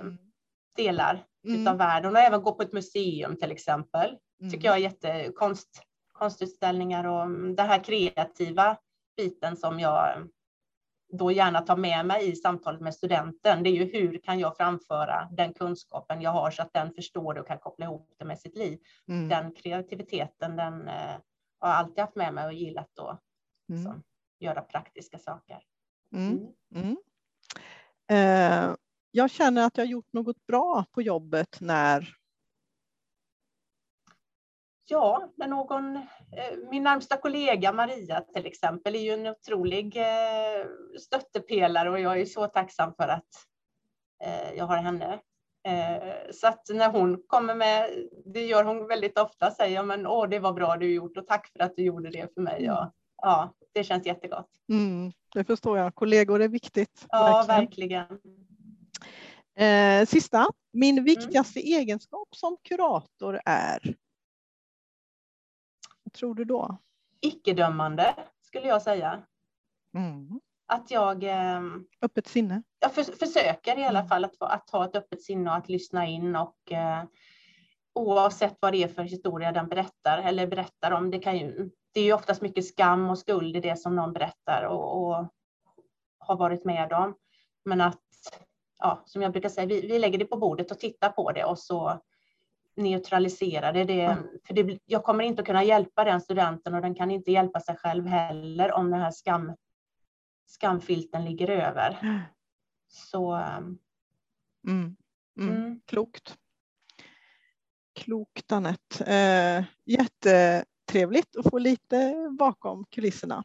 delar 0.76 1.26
mm. 1.48 1.68
av 1.68 1.78
världen 1.78 2.16
och 2.16 2.22
även 2.22 2.42
gå 2.42 2.54
på 2.54 2.64
ett 2.64 2.74
museum 2.74 3.38
till 3.38 3.52
exempel. 3.52 4.18
Mm. 4.42 4.52
tycker 4.52 4.68
jag 4.68 4.76
är 4.76 4.82
jättekonst, 4.82 5.84
konstutställningar 6.12 7.04
och 7.08 7.30
den 7.56 7.68
här 7.68 7.84
kreativa 7.84 8.78
biten 9.18 9.58
som 9.58 9.80
jag 9.80 10.28
då 11.12 11.32
gärna 11.32 11.62
tar 11.62 11.78
med 11.78 12.06
mig 12.06 12.30
i 12.30 12.36
samtalet 12.36 12.82
med 12.82 12.96
studenten. 12.96 13.64
Det 13.64 13.70
är 13.70 13.74
ju 13.74 13.86
hur 13.86 14.18
kan 14.18 14.40
jag 14.40 14.58
framföra 14.58 15.30
den 15.32 15.54
kunskapen 15.54 16.22
jag 16.22 16.32
har 16.32 16.52
så 16.52 16.62
att 16.62 16.74
den 16.74 16.94
förstår 16.94 17.34
det 17.34 17.42
och 17.42 17.48
kan 17.48 17.60
koppla 17.60 17.86
ihop 17.86 18.14
det 18.20 18.26
med 18.26 18.40
sitt 18.40 18.58
liv. 18.58 18.80
Mm. 19.08 19.30
Den 19.30 19.54
kreativiteten, 19.54 20.56
den 20.56 20.88
eh, 20.88 21.18
har 21.60 21.70
jag 21.70 21.78
alltid 21.78 22.00
haft 22.00 22.16
med 22.16 22.34
mig 22.34 22.46
och 22.46 22.54
gillat 22.54 23.00
att 23.00 23.22
mm. 23.70 23.82
liksom, 23.82 24.04
göra 24.40 24.62
praktiska 24.62 25.20
saker. 25.20 25.60
Mm. 26.16 26.48
Mm. 26.76 26.84
mm. 26.84 26.98
Eh, 28.10 28.76
jag 29.12 29.32
känner 29.32 29.66
att 29.66 29.78
jag 29.78 29.88
gjort 29.88 30.14
något 30.14 30.46
bra 30.48 30.86
på 30.92 31.02
jobbet 31.02 31.58
när? 31.62 32.16
Ja, 34.86 35.30
när 35.36 35.48
någon, 35.48 35.96
eh, 35.96 36.58
min 36.70 36.84
närmsta 36.84 37.18
kollega 37.18 37.74
Maria 37.74 38.22
till 38.22 38.46
exempel 38.46 38.96
är 38.96 39.00
ju 39.00 39.12
en 39.12 39.28
otrolig 39.28 39.98
eh, 39.98 40.66
stöttepelare 41.00 41.90
och 41.90 42.00
jag 42.00 42.22
är 42.22 42.26
så 42.26 42.48
tacksam 42.48 42.94
för 42.94 43.08
att 43.08 43.30
eh, 44.24 44.54
jag 44.58 44.66
har 44.66 44.78
henne. 44.78 45.20
Så 46.32 46.48
att 46.48 46.70
när 46.70 46.92
hon 46.92 47.24
kommer 47.28 47.56
med, 47.56 47.90
det 48.26 48.46
gör 48.46 48.64
hon 48.64 48.88
väldigt 48.88 49.20
ofta, 49.20 49.52
säger 49.52 49.84
men 49.84 50.08
åh 50.08 50.30
det 50.30 50.40
var 50.40 50.54
bra 50.54 50.78
du 50.78 50.94
gjort 50.94 51.18
och 51.18 51.28
tack 51.28 51.52
för 51.54 51.60
att 51.64 51.76
du 51.76 51.84
gjorde 51.84 52.10
det 52.10 52.34
för 52.34 52.42
mig. 52.42 52.72
Och, 52.72 52.92
ja, 53.18 53.54
det 53.74 53.84
känns 53.84 54.06
jättegott. 54.06 54.50
Mm, 54.70 55.12
det 55.34 55.44
förstår 55.44 55.78
jag, 55.78 55.96
kollegor 55.96 56.42
är 56.42 56.48
viktigt. 56.48 57.06
Ja, 57.10 57.46
verkligen. 57.48 58.08
verkligen. 58.08 58.51
Eh, 59.56 60.06
sista, 60.06 60.48
min 60.72 60.96
mm. 60.96 61.04
viktigaste 61.04 61.60
mm. 61.60 61.80
egenskap 61.80 62.36
som 62.36 62.58
kurator 62.62 63.42
är? 63.46 63.96
Vad 66.04 66.14
tror 66.14 66.36
du 66.36 66.46
då? 66.46 66.78
Icke-dömande 67.22 68.16
skulle 68.42 68.68
jag 68.68 68.82
säga. 68.82 69.24
Mm. 69.98 70.40
Att 70.66 70.92
jag... 70.92 71.24
Eh, 71.24 71.62
öppet 72.02 72.28
sinne? 72.28 72.64
Jag 72.80 72.94
för, 72.94 73.04
försöker 73.04 73.80
i 73.80 73.86
alla 73.86 74.00
mm. 74.00 74.10
fall 74.10 74.26
att, 74.26 74.42
att 74.42 74.70
ha 74.70 74.86
ett 74.86 74.96
öppet 74.96 75.24
sinne 75.24 75.50
och 75.50 75.56
att 75.56 75.70
lyssna 75.70 76.08
in 76.08 76.36
och 76.36 76.72
eh, 76.72 77.04
oavsett 77.94 78.58
vad 78.60 78.74
det 78.74 78.84
är 78.84 78.88
för 78.88 79.04
historia 79.04 79.52
den 79.52 79.68
berättar 79.68 80.18
eller 80.18 80.48
berättar 80.48 80.92
om. 80.92 81.12
Det, 81.12 81.20
kan 81.20 81.38
ju, 81.38 81.70
det 81.92 82.00
är 82.00 82.04
ju 82.04 82.14
oftast 82.14 82.42
mycket 82.42 82.66
skam 82.66 83.10
och 83.10 83.20
skuld 83.20 83.58
i 83.58 83.60
det 83.60 83.76
som 83.80 83.96
någon 83.96 84.14
berättar 84.14 84.64
och, 84.64 85.02
och 85.02 85.28
har 86.20 86.36
varit 86.36 86.66
med 86.66 86.94
om. 86.94 87.16
Men 87.66 87.82
att 87.82 88.00
ja, 88.82 89.04
som 89.06 89.22
jag 89.22 89.32
brukar 89.32 89.50
säga, 89.50 89.68
vi, 89.68 89.82
vi 89.82 90.00
lägger 90.00 90.20
det 90.20 90.26
på 90.26 90.38
bordet 90.38 90.72
och 90.72 90.80
tittar 90.80 91.10
på 91.10 91.32
det 91.32 91.46
och 91.46 91.60
så 91.60 92.02
neutralisera 92.76 93.72
det. 93.72 93.84
det 93.84 94.02
mm. 94.02 94.24
för 94.48 94.54
det, 94.54 94.80
jag 94.86 95.04
kommer 95.04 95.24
inte 95.24 95.42
att 95.42 95.48
kunna 95.48 95.64
hjälpa 95.64 96.04
den 96.04 96.22
studenten 96.22 96.74
och 96.74 96.82
den 96.82 96.96
kan 96.96 97.12
inte 97.12 97.32
hjälpa 97.32 97.60
sig 97.60 97.76
själv 97.76 98.06
heller 98.06 98.72
om 98.72 98.92
den 98.92 99.00
här 99.00 99.12
skam, 99.12 99.56
skamfilten 100.46 101.26
ligger 101.26 101.50
över. 101.50 102.22
Så... 102.88 103.34
Ehm, 103.34 103.78
mm. 104.68 104.96
Mm. 105.40 105.56
mm. 105.56 105.82
Klokt. 105.86 106.38
Klokt 107.94 108.52
Anette. 108.52 109.04
Eh, 109.06 109.64
jättetrevligt 109.86 111.36
att 111.36 111.50
få 111.50 111.58
lite 111.58 112.16
bakom 112.40 112.86
kulisserna. 112.86 113.44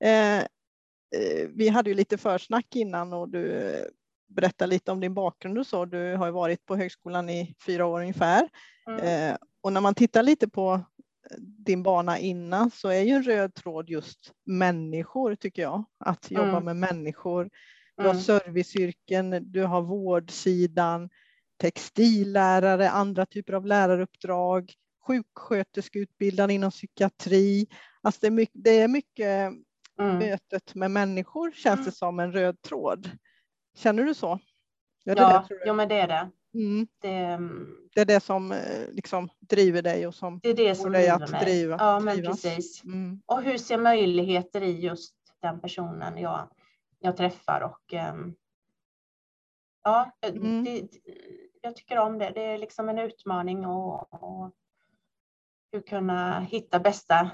Eh, 0.00 0.38
eh, 0.38 1.48
vi 1.48 1.68
hade 1.68 1.90
ju 1.90 1.96
lite 1.96 2.18
försnack 2.18 2.76
innan 2.76 3.12
och 3.12 3.28
du 3.28 3.72
berättade 4.34 4.70
lite 4.70 4.92
om 4.92 5.00
din 5.00 5.14
bakgrund 5.14 5.58
och 5.58 5.66
så. 5.66 5.84
Du 5.84 6.16
har 6.16 6.26
ju 6.26 6.32
varit 6.32 6.66
på 6.66 6.76
högskolan 6.76 7.30
i 7.30 7.54
fyra 7.66 7.86
år 7.86 8.00
ungefär. 8.00 8.48
Mm. 8.88 9.30
Eh, 9.30 9.36
och 9.60 9.72
när 9.72 9.80
man 9.80 9.94
tittar 9.94 10.22
lite 10.22 10.48
på 10.48 10.84
din 11.38 11.82
bana 11.82 12.18
innan 12.18 12.70
så 12.70 12.88
är 12.88 13.00
ju 13.00 13.10
en 13.10 13.22
röd 13.22 13.54
tråd 13.54 13.90
just 13.90 14.32
människor 14.46 15.34
tycker 15.34 15.62
jag. 15.62 15.84
Att 15.98 16.30
jobba 16.30 16.48
mm. 16.48 16.64
med 16.64 16.76
människor. 16.76 17.50
Du 17.96 18.02
har 18.02 18.10
mm. 18.10 18.22
serviceyrken, 18.22 19.52
du 19.52 19.64
har 19.64 19.82
vårdsidan, 19.82 21.10
textillärare, 21.56 22.90
andra 22.90 23.26
typer 23.26 23.52
av 23.52 23.66
läraruppdrag, 23.66 24.72
sjuksköterskeutbildad 25.06 26.50
inom 26.50 26.70
psykiatri. 26.70 27.66
Alltså 28.02 28.20
det 28.20 28.26
är 28.26 28.30
mycket, 28.30 28.64
det 28.64 28.80
är 28.80 28.88
mycket 28.88 29.52
mm. 30.00 30.18
mötet 30.18 30.74
med 30.74 30.90
människor 30.90 31.52
känns 31.52 31.78
mm. 31.78 31.84
det 31.84 31.92
som 31.92 32.20
en 32.20 32.32
röd 32.32 32.62
tråd. 32.62 33.10
Känner 33.74 34.04
du 34.04 34.14
så? 34.14 34.32
Är 35.04 35.16
ja, 35.16 35.46
det, 35.48 35.56
ja, 35.64 35.72
men 35.72 35.88
det 35.88 36.00
är 36.00 36.08
det. 36.08 36.30
Mm. 36.54 36.86
Det, 37.00 37.08
mm. 37.08 37.76
det, 37.94 38.00
är 38.00 38.04
det 38.04 38.20
som 38.20 38.52
eh, 38.52 38.88
liksom 38.90 39.28
driver 39.40 39.82
dig 39.82 40.06
och 40.06 40.14
som 40.14 40.40
det 40.42 40.48
är 40.48 40.54
det 40.54 40.74
som 40.74 40.92
dig 40.92 41.08
att 41.08 41.30
mig. 41.30 41.44
driva. 41.44 41.76
Ja, 41.78 42.00
men 42.00 42.22
precis. 42.22 42.84
Mm. 42.84 43.22
Och 43.26 43.42
hur 43.42 43.58
ser 43.58 43.78
möjligheter 43.78 44.62
i 44.62 44.80
just 44.80 45.14
den 45.42 45.60
personen 45.60 46.18
jag, 46.18 46.48
jag 46.98 47.16
träffar 47.16 47.60
och 47.60 47.92
um, 48.12 48.34
ja, 49.82 50.10
mm. 50.22 50.64
det, 50.64 50.88
jag 51.62 51.76
tycker 51.76 51.98
om 51.98 52.18
det. 52.18 52.30
Det 52.30 52.42
är 52.42 52.58
liksom 52.58 52.88
en 52.88 52.98
utmaning 52.98 53.66
och, 53.66 54.22
och 54.22 54.54
hur 55.72 55.80
kunna 55.80 56.40
hitta 56.40 56.80
bästa 56.80 57.30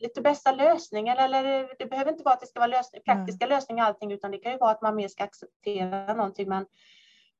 lite 0.00 0.20
bästa 0.20 0.52
lösningar 0.52 1.16
eller 1.16 1.68
det 1.78 1.86
behöver 1.86 2.12
inte 2.12 2.24
vara 2.24 2.34
att 2.34 2.40
det 2.40 2.46
ska 2.46 2.60
vara 2.60 2.70
lösning, 2.70 3.02
praktiska 3.04 3.44
mm. 3.44 3.56
lösningar 3.56 3.84
allting 3.84 4.12
utan 4.12 4.30
det 4.30 4.38
kan 4.38 4.52
ju 4.52 4.58
vara 4.58 4.70
att 4.70 4.82
man 4.82 4.96
mer 4.96 5.08
ska 5.08 5.24
acceptera 5.24 6.14
någonting 6.14 6.48
men, 6.48 6.66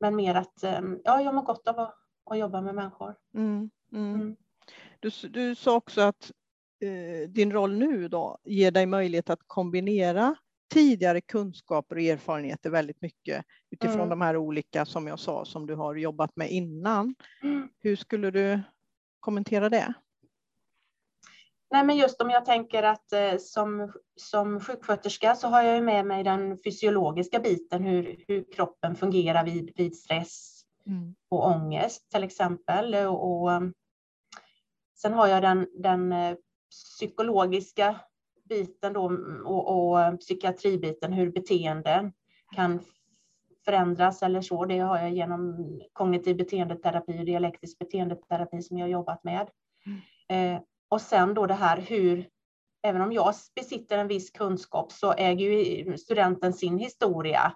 men 0.00 0.16
mer 0.16 0.34
att 0.34 0.62
ehm, 0.62 1.00
ja, 1.04 1.22
jag 1.22 1.34
mår 1.34 1.42
gott 1.42 1.68
av 1.68 1.78
att, 1.78 1.94
att 2.30 2.38
jobba 2.38 2.60
med 2.60 2.74
människor. 2.74 3.14
Mm, 3.34 3.70
mm. 3.92 4.14
mm. 4.14 4.36
Du, 5.00 5.10
du 5.28 5.54
sa 5.54 5.76
också 5.76 6.00
att 6.00 6.30
eh, 6.80 7.28
din 7.28 7.52
roll 7.52 7.78
nu 7.78 8.08
då 8.08 8.38
ger 8.44 8.70
dig 8.70 8.86
möjlighet 8.86 9.30
att 9.30 9.40
kombinera 9.46 10.36
tidigare 10.70 11.20
kunskaper 11.20 11.96
och 11.96 12.02
erfarenheter 12.02 12.70
väldigt 12.70 13.02
mycket 13.02 13.44
utifrån 13.70 13.96
mm. 13.96 14.08
de 14.08 14.20
här 14.20 14.36
olika 14.36 14.86
som 14.86 15.06
jag 15.06 15.18
sa 15.18 15.44
som 15.44 15.66
du 15.66 15.74
har 15.74 15.94
jobbat 15.94 16.36
med 16.36 16.50
innan. 16.50 17.14
Mm. 17.42 17.68
Hur 17.78 17.96
skulle 17.96 18.30
du 18.30 18.60
kommentera 19.20 19.68
det? 19.68 19.94
Nej, 21.70 21.84
men 21.84 21.96
just 21.96 22.20
om 22.20 22.30
jag 22.30 22.44
tänker 22.44 22.82
att 22.82 23.12
eh, 23.12 23.36
som, 23.38 23.92
som 24.16 24.60
sjuksköterska 24.60 25.34
så 25.34 25.48
har 25.48 25.62
jag 25.62 25.84
med 25.84 26.06
mig 26.06 26.24
den 26.24 26.58
fysiologiska 26.64 27.38
biten, 27.38 27.82
hur, 27.82 28.24
hur 28.28 28.52
kroppen 28.52 28.94
fungerar 28.94 29.44
vid, 29.44 29.72
vid 29.76 29.96
stress 29.96 30.62
mm. 30.86 31.14
och 31.28 31.46
ångest 31.46 32.10
till 32.10 32.24
exempel. 32.24 32.94
Och, 32.94 33.42
och, 33.42 33.50
sen 34.96 35.12
har 35.12 35.26
jag 35.26 35.42
den, 35.42 35.66
den 35.82 36.12
eh, 36.12 36.36
psykologiska 36.70 38.00
biten 38.48 38.92
då, 38.92 39.04
och, 39.44 39.92
och 39.92 40.20
psykiatribiten, 40.20 41.12
hur 41.12 41.32
beteenden 41.32 42.12
kan 42.56 42.80
förändras 43.64 44.22
eller 44.22 44.40
så. 44.40 44.64
Det 44.64 44.78
har 44.78 44.98
jag 44.98 45.10
genom 45.10 45.56
kognitiv 45.92 46.36
beteendeterapi 46.36 47.20
och 47.20 47.24
dialektisk 47.24 47.78
beteendeterapi 47.78 48.62
som 48.62 48.78
jag 48.78 48.84
har 48.84 48.90
jobbat 48.90 49.24
med. 49.24 49.48
Mm. 49.86 50.56
Eh, 50.56 50.62
och 50.90 51.00
sen 51.00 51.34
då 51.34 51.46
det 51.46 51.54
här 51.54 51.76
hur, 51.76 52.28
även 52.82 53.00
om 53.00 53.12
jag 53.12 53.34
besitter 53.54 53.98
en 53.98 54.08
viss 54.08 54.30
kunskap 54.30 54.92
så 54.92 55.12
äger 55.12 55.46
ju 55.46 55.98
studenten 55.98 56.52
sin 56.52 56.78
historia. 56.78 57.52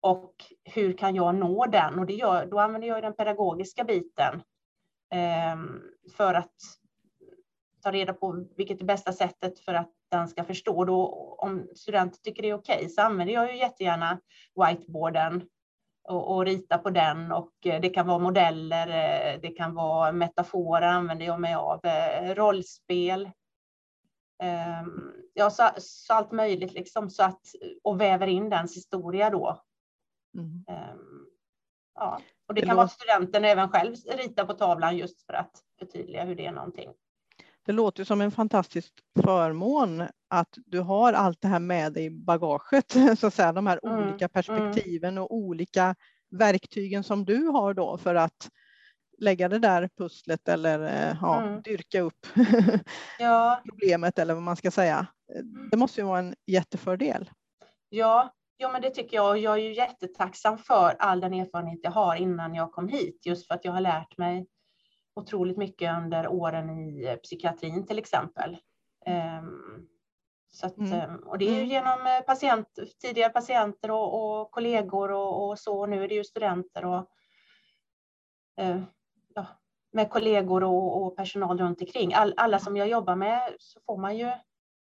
Och 0.00 0.34
hur 0.64 0.92
kan 0.92 1.14
jag 1.14 1.34
nå 1.34 1.66
den? 1.66 1.98
Och 1.98 2.06
det 2.06 2.14
gör, 2.14 2.46
då 2.46 2.58
använder 2.58 2.88
jag 2.88 3.02
den 3.02 3.16
pedagogiska 3.16 3.84
biten 3.84 4.42
eh, 5.12 5.56
för 6.16 6.34
att 6.34 6.54
ta 7.82 7.92
reda 7.92 8.12
på 8.12 8.46
vilket 8.56 8.80
är 8.80 8.84
bästa 8.84 9.12
sättet 9.12 9.60
för 9.60 9.74
att 9.74 9.92
den 10.10 10.28
ska 10.28 10.44
förstå. 10.44 10.84
Då, 10.84 11.06
om 11.38 11.68
studenten 11.74 12.20
tycker 12.22 12.42
det 12.42 12.48
är 12.48 12.54
okej 12.54 12.76
okay, 12.76 12.88
så 12.88 13.02
använder 13.02 13.34
jag 13.34 13.52
ju 13.52 13.58
jättegärna 13.58 14.20
whiteboarden 14.54 15.48
och, 16.10 16.36
och, 16.36 16.44
rita 16.44 16.78
på 16.78 16.90
den 16.90 17.32
och 17.32 17.52
eh, 17.66 17.80
det 17.80 17.88
kan 17.88 18.06
vara 18.06 18.18
modeller, 18.18 18.86
eh, 18.88 19.40
det 19.40 19.48
kan 19.48 19.74
vara 19.74 20.12
metaforer 20.12 20.86
använder 20.86 21.26
jag 21.26 21.40
mig 21.40 21.54
av, 21.54 21.84
eh, 21.84 22.34
rollspel. 22.34 23.30
Ehm, 24.42 25.12
ja, 25.34 25.50
så, 25.50 25.68
så 25.78 26.14
allt 26.14 26.32
möjligt 26.32 26.72
liksom 26.72 27.10
så 27.10 27.22
att 27.22 27.40
och 27.82 28.00
väver 28.00 28.26
in 28.26 28.50
dens 28.50 28.76
historia 28.76 29.30
då. 29.30 29.62
Mm. 30.34 30.64
Ehm, 30.68 31.26
ja, 31.94 32.20
och 32.48 32.54
det, 32.54 32.60
det 32.60 32.66
kan 32.66 32.76
vara 32.76 32.86
att 32.86 32.92
studenten 32.92 33.44
även 33.44 33.68
själv 33.68 33.94
rita 34.16 34.46
på 34.46 34.54
tavlan 34.54 34.96
just 34.96 35.26
för 35.26 35.32
att 35.32 35.62
förtydliga 35.78 36.24
hur 36.24 36.34
det 36.34 36.46
är 36.46 36.52
någonting. 36.52 36.90
Det 37.66 37.72
låter 37.72 38.04
som 38.04 38.20
en 38.20 38.30
fantastisk 38.30 38.92
förmån 39.22 40.02
att 40.28 40.54
du 40.66 40.80
har 40.80 41.12
allt 41.12 41.40
det 41.40 41.48
här 41.48 41.60
med 41.60 41.92
dig 41.92 42.04
i 42.04 42.10
bagaget, 42.10 42.92
så 43.18 43.26
att 43.26 43.34
säga, 43.34 43.52
de 43.52 43.66
här 43.66 43.80
mm. 43.82 43.98
olika 43.98 44.24
mm. 44.24 44.30
perspektiven 44.32 45.18
och 45.18 45.34
olika 45.34 45.94
verktygen 46.30 47.04
som 47.04 47.24
du 47.24 47.46
har 47.46 47.74
då 47.74 47.98
för 47.98 48.14
att 48.14 48.50
lägga 49.18 49.48
det 49.48 49.58
där 49.58 49.88
pusslet 49.98 50.48
eller 50.48 50.80
eh, 50.80 51.16
ja, 51.20 51.42
mm. 51.42 51.62
dyrka 51.62 52.00
upp 52.00 52.26
ja. 53.18 53.60
problemet 53.68 54.18
eller 54.18 54.34
vad 54.34 54.42
man 54.42 54.56
ska 54.56 54.70
säga. 54.70 55.06
Det 55.70 55.76
måste 55.76 56.00
ju 56.00 56.06
vara 56.06 56.18
en 56.18 56.34
jättefördel. 56.46 57.30
Ja, 57.88 58.34
ja 58.56 58.72
men 58.72 58.82
det 58.82 58.90
tycker 58.90 59.16
jag. 59.16 59.38
Jag 59.38 59.54
är 59.54 59.62
ju 59.62 59.74
jättetacksam 59.74 60.58
för 60.58 60.96
all 60.98 61.20
den 61.20 61.34
erfarenhet 61.34 61.80
jag 61.82 61.90
har 61.90 62.16
innan 62.16 62.54
jag 62.54 62.72
kom 62.72 62.88
hit, 62.88 63.26
just 63.26 63.46
för 63.46 63.54
att 63.54 63.64
jag 63.64 63.72
har 63.72 63.80
lärt 63.80 64.18
mig 64.18 64.46
otroligt 65.20 65.56
mycket 65.56 65.96
under 65.96 66.28
åren 66.28 66.70
i 66.70 67.06
eh, 67.06 67.16
psykiatrin 67.16 67.86
till 67.86 67.98
exempel. 67.98 68.56
Um, 69.06 69.88
så 70.50 70.66
att, 70.66 70.78
mm. 70.78 70.92
Ehm, 70.92 71.16
och 71.16 71.38
det 71.38 71.44
är 71.44 71.50
ju 71.50 71.56
mm. 71.56 71.68
genom 71.68 72.06
eh, 72.06 72.20
patient, 72.20 72.68
tidigare 73.00 73.30
patienter 73.30 73.90
och, 73.90 74.40
och 74.40 74.50
kollegor 74.50 75.10
och, 75.10 75.48
och, 75.48 75.58
så. 75.58 75.86
Nu 75.86 76.04
är 76.04 76.08
det 76.08 76.14
ju 76.14 76.24
studenter 76.24 76.84
och 76.84 77.10
uh, 78.60 78.82
ja, 79.34 79.46
med 79.92 80.10
kollegor 80.10 80.64
och, 80.64 81.02
och, 81.02 81.16
personal 81.16 81.58
runt 81.58 81.80
omkring. 81.80 82.14
All, 82.14 82.34
alla 82.36 82.58
som 82.58 82.76
jag 82.76 82.88
jobbar 82.88 83.16
med 83.16 83.54
så 83.58 83.80
får 83.86 83.98
man 83.98 84.16
ju 84.16 84.32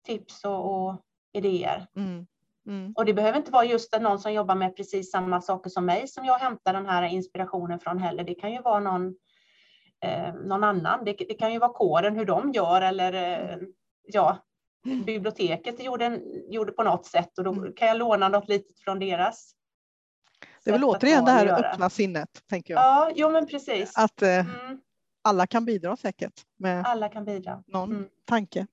tips 0.05 0.45
och, 0.45 0.87
och 0.87 1.01
idéer. 1.33 1.87
Mm. 1.95 2.27
Mm. 2.67 2.93
Och 2.95 3.05
det 3.05 3.13
behöver 3.13 3.37
inte 3.37 3.51
vara 3.51 3.65
just 3.65 3.99
någon 4.01 4.19
som 4.19 4.33
jobbar 4.33 4.55
med 4.55 4.75
precis 4.75 5.11
samma 5.11 5.41
saker 5.41 5.69
som 5.69 5.85
mig 5.85 6.07
som 6.07 6.25
jag 6.25 6.39
hämtar 6.39 6.73
den 6.73 6.85
här 6.85 7.03
inspirationen 7.03 7.79
från 7.79 7.99
heller. 7.99 8.23
Det 8.23 8.35
kan 8.35 8.51
ju 8.51 8.61
vara 8.61 8.79
någon 8.79 9.15
eh, 10.03 10.33
någon 10.33 10.63
annan. 10.63 11.05
Det, 11.05 11.13
det, 11.13 11.33
kan 11.33 11.53
ju 11.53 11.59
vara 11.59 11.73
kåren, 11.73 12.15
hur 12.15 12.25
de 12.25 12.51
gör 12.51 12.81
eller 12.81 13.13
eh, 13.13 13.57
ja, 14.03 14.37
biblioteket 15.05 15.83
gjorde, 15.83 16.19
gjorde 16.49 16.71
på 16.71 16.83
något 16.83 17.05
sätt 17.05 17.37
och 17.37 17.43
då 17.43 17.51
mm. 17.53 17.73
kan 17.73 17.87
jag 17.87 17.97
låna 17.97 18.27
något 18.27 18.49
litet 18.49 18.79
från 18.79 18.99
deras. 18.99 19.55
Det 20.63 20.69
är 20.69 20.73
väl 20.73 20.83
återigen 20.83 21.25
det 21.25 21.31
här 21.31 21.47
öppna 21.47 21.89
sinnet, 21.89 22.29
tänker 22.49 22.73
jag. 22.73 22.83
Ja, 22.83 23.11
jo 23.15 23.29
men 23.29 23.47
precis. 23.47 23.97
Att 23.97 24.21
eh, 24.21 24.29
mm. 24.29 24.81
alla 25.21 25.47
kan 25.47 25.65
bidra 25.65 25.97
säkert 25.97 26.41
med 26.57 26.85
alla 26.85 27.09
kan 27.09 27.25
bidra. 27.25 27.63
någon 27.67 27.91
mm. 27.91 28.09
tanke. 28.25 28.67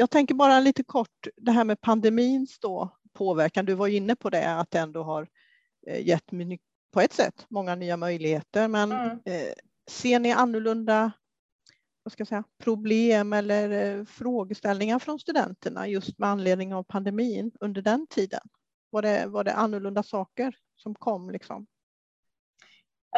Jag 0.00 0.10
tänker 0.10 0.34
bara 0.34 0.60
lite 0.60 0.84
kort 0.84 1.26
det 1.36 1.52
här 1.52 1.64
med 1.64 1.80
pandemins 1.80 2.58
då, 2.58 2.88
påverkan. 3.12 3.64
Du 3.64 3.74
var 3.74 3.88
inne 3.88 4.16
på 4.16 4.30
det 4.30 4.54
att 4.54 4.70
det 4.70 4.78
ändå 4.78 5.02
har 5.02 5.28
eh, 5.86 6.06
gett 6.06 6.30
på 6.92 7.00
ett 7.00 7.12
sätt 7.12 7.46
många 7.48 7.74
nya 7.74 7.96
möjligheter. 7.96 8.68
Men 8.68 8.92
mm. 8.92 9.10
eh, 9.24 9.52
ser 9.90 10.18
ni 10.18 10.32
annorlunda 10.32 11.12
vad 12.02 12.12
ska 12.12 12.20
jag 12.20 12.28
säga, 12.28 12.44
problem 12.58 13.32
eller 13.32 13.98
eh, 13.98 14.04
frågeställningar 14.04 14.98
från 14.98 15.18
studenterna 15.18 15.88
just 15.88 16.18
med 16.18 16.28
anledning 16.28 16.74
av 16.74 16.82
pandemin 16.82 17.52
under 17.60 17.82
den 17.82 18.06
tiden? 18.06 18.42
Var 18.90 19.02
det, 19.02 19.26
var 19.26 19.44
det 19.44 19.52
annorlunda 19.52 20.02
saker 20.02 20.56
som 20.76 20.94
kom? 20.94 21.30
Liksom? 21.30 21.66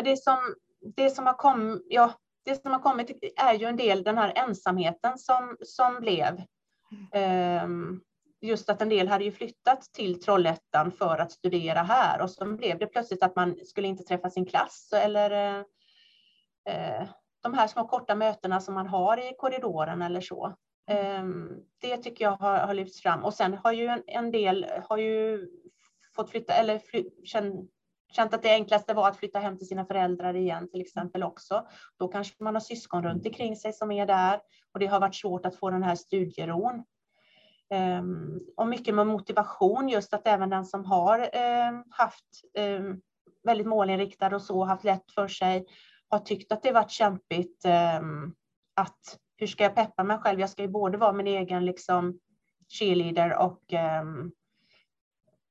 Det, 0.04 0.16
som, 0.16 0.54
det, 0.96 1.10
som 1.10 1.26
har 1.26 1.34
kom, 1.34 1.82
ja, 1.88 2.12
det 2.44 2.62
som 2.62 2.72
har 2.72 2.80
kommit 2.80 3.10
är 3.36 3.54
ju 3.54 3.66
en 3.66 3.76
del 3.76 4.02
den 4.02 4.18
här 4.18 4.32
ensamheten 4.36 5.18
som, 5.18 5.56
som 5.60 6.00
blev. 6.00 6.42
Ehm, 7.12 8.00
just 8.40 8.70
att 8.70 8.82
en 8.82 8.88
del 8.88 9.08
hade 9.08 9.24
ju 9.24 9.32
flyttat 9.32 9.82
till 9.82 10.20
Trollhättan 10.20 10.92
för 10.92 11.18
att 11.18 11.32
studera 11.32 11.82
här 11.82 12.22
och 12.22 12.30
så 12.30 12.44
blev 12.44 12.78
det 12.78 12.86
plötsligt 12.86 13.22
att 13.22 13.36
man 13.36 13.56
skulle 13.64 13.88
inte 13.88 14.04
träffa 14.04 14.30
sin 14.30 14.46
klass 14.46 14.92
eller 14.92 15.30
eh, 15.30 15.64
eh, 16.74 17.08
de 17.42 17.54
här 17.54 17.66
små 17.66 17.88
korta 17.88 18.14
mötena 18.14 18.60
som 18.60 18.74
man 18.74 18.86
har 18.86 19.16
i 19.16 19.34
korridoren 19.38 20.02
eller 20.02 20.20
så. 20.20 20.56
Ehm, 20.86 21.48
det 21.80 21.96
tycker 21.96 22.24
jag 22.24 22.36
har, 22.36 22.58
har 22.58 22.74
lyfts 22.74 23.02
fram 23.02 23.24
och 23.24 23.34
sen 23.34 23.54
har 23.54 23.72
ju 23.72 23.86
en, 23.86 24.02
en 24.06 24.30
del 24.30 24.66
har 24.88 24.96
ju 24.96 25.48
fått 26.14 26.30
flytta 26.30 26.54
eller 26.54 26.78
fly, 26.78 27.04
känt, 27.24 27.70
känt 28.14 28.34
att 28.34 28.42
det 28.42 28.54
enklaste 28.54 28.94
var 28.94 29.08
att 29.08 29.16
flytta 29.16 29.38
hem 29.38 29.58
till 29.58 29.66
sina 29.66 29.84
föräldrar 29.84 30.34
igen 30.34 30.68
till 30.70 30.80
exempel 30.80 31.22
också. 31.22 31.66
Då 31.98 32.08
kanske 32.08 32.44
man 32.44 32.54
har 32.54 32.60
syskon 32.60 33.02
runt 33.02 33.26
omkring 33.26 33.56
sig 33.56 33.72
som 33.72 33.92
är 33.92 34.06
där 34.06 34.40
och 34.72 34.80
det 34.80 34.86
har 34.86 35.00
varit 35.00 35.14
svårt 35.14 35.46
att 35.46 35.56
få 35.56 35.70
den 35.70 35.82
här 35.82 35.94
studieron. 35.94 36.84
Um, 37.74 38.40
och 38.56 38.66
mycket 38.66 38.94
med 38.94 39.06
motivation, 39.06 39.88
just 39.88 40.14
att 40.14 40.26
även 40.26 40.50
den 40.50 40.64
som 40.64 40.84
har 40.84 41.18
um, 41.18 41.84
haft 41.90 42.24
um, 42.58 43.00
väldigt 43.44 43.66
målinriktad 43.66 44.34
och 44.34 44.42
så, 44.42 44.64
haft 44.64 44.84
lätt 44.84 45.12
för 45.14 45.28
sig, 45.28 45.66
har 46.08 46.18
tyckt 46.18 46.52
att 46.52 46.62
det 46.62 46.72
varit 46.72 46.90
kämpigt 46.90 47.64
att 48.74 49.18
hur 49.36 49.46
ska 49.46 49.64
jag 49.64 49.74
peppa 49.74 50.04
mig 50.04 50.18
själv? 50.18 50.40
Jag 50.40 50.50
ska 50.50 50.62
ju 50.62 50.68
både 50.68 50.98
vara 50.98 51.12
min 51.12 51.26
egen 51.26 51.64
liksom, 51.64 52.18
cheerleader 52.68 53.38
och 53.38 53.62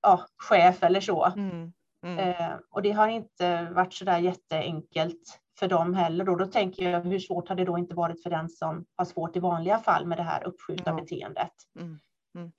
ja, 0.02 0.26
chef 0.38 0.84
eller 0.84 1.02
så. 1.02 1.26
Mm. 1.26 1.74
Mm. 2.04 2.30
Uh, 2.30 2.58
och 2.72 2.82
det 2.82 2.92
har 2.92 3.08
inte 3.08 3.70
varit 3.72 3.94
så 3.94 4.06
där 4.06 4.18
jätteenkelt 4.18 5.40
för 5.60 5.68
dem 5.68 5.94
heller. 5.94 6.26
Då, 6.26 6.36
då 6.36 6.46
tänker 6.46 6.92
jag 6.92 7.02
hur 7.02 7.20
svårt 7.20 7.50
har 7.50 7.56
det 7.56 7.66
då 7.66 7.78
inte 7.78 7.96
varit 7.96 8.24
för 8.24 8.30
den 8.30 8.50
som 8.50 8.86
har 8.96 9.06
svårt 9.06 9.36
i 9.36 9.40
vanliga 9.40 9.80
fall 9.80 10.06
med 10.06 10.18
det 10.18 10.24
här 10.24 10.44
uppskjutna 10.44 10.92
ja. 10.92 10.96
beteendet. 10.96 11.54
Mm. 11.80 12.00
Mm. 12.36 12.52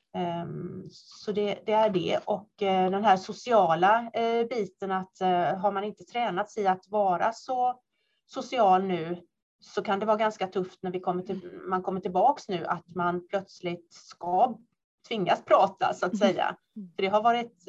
Um, 0.42 0.88
så 0.90 1.32
det, 1.32 1.58
det, 1.66 1.72
är 1.72 1.90
det 1.90 2.18
och 2.24 2.48
uh, 2.62 2.90
den 2.90 3.04
här 3.04 3.16
sociala 3.16 4.02
uh, 4.02 4.48
biten 4.48 4.92
att 4.92 5.18
uh, 5.22 5.28
har 5.58 5.72
man 5.72 5.84
inte 5.84 6.04
tränat 6.04 6.50
sig 6.50 6.66
att 6.66 6.88
vara 6.88 7.32
så 7.32 7.80
social 8.26 8.84
nu 8.84 9.22
så 9.60 9.82
kan 9.82 9.98
det 9.98 10.06
vara 10.06 10.16
ganska 10.16 10.46
tufft 10.46 10.82
när 10.82 10.90
vi 10.90 11.00
kommer 11.00 11.22
till, 11.22 11.60
man 11.68 11.82
kommer 11.82 12.00
tillbaks 12.00 12.48
nu 12.48 12.66
att 12.66 12.94
man 12.94 13.28
plötsligt 13.28 13.92
ska 13.92 14.58
tvingas 15.08 15.44
prata 15.44 15.94
så 15.94 16.06
att 16.06 16.12
mm. 16.12 16.28
säga. 16.28 16.56
För 16.96 17.02
det 17.02 17.08
har 17.08 17.22
varit 17.22 17.68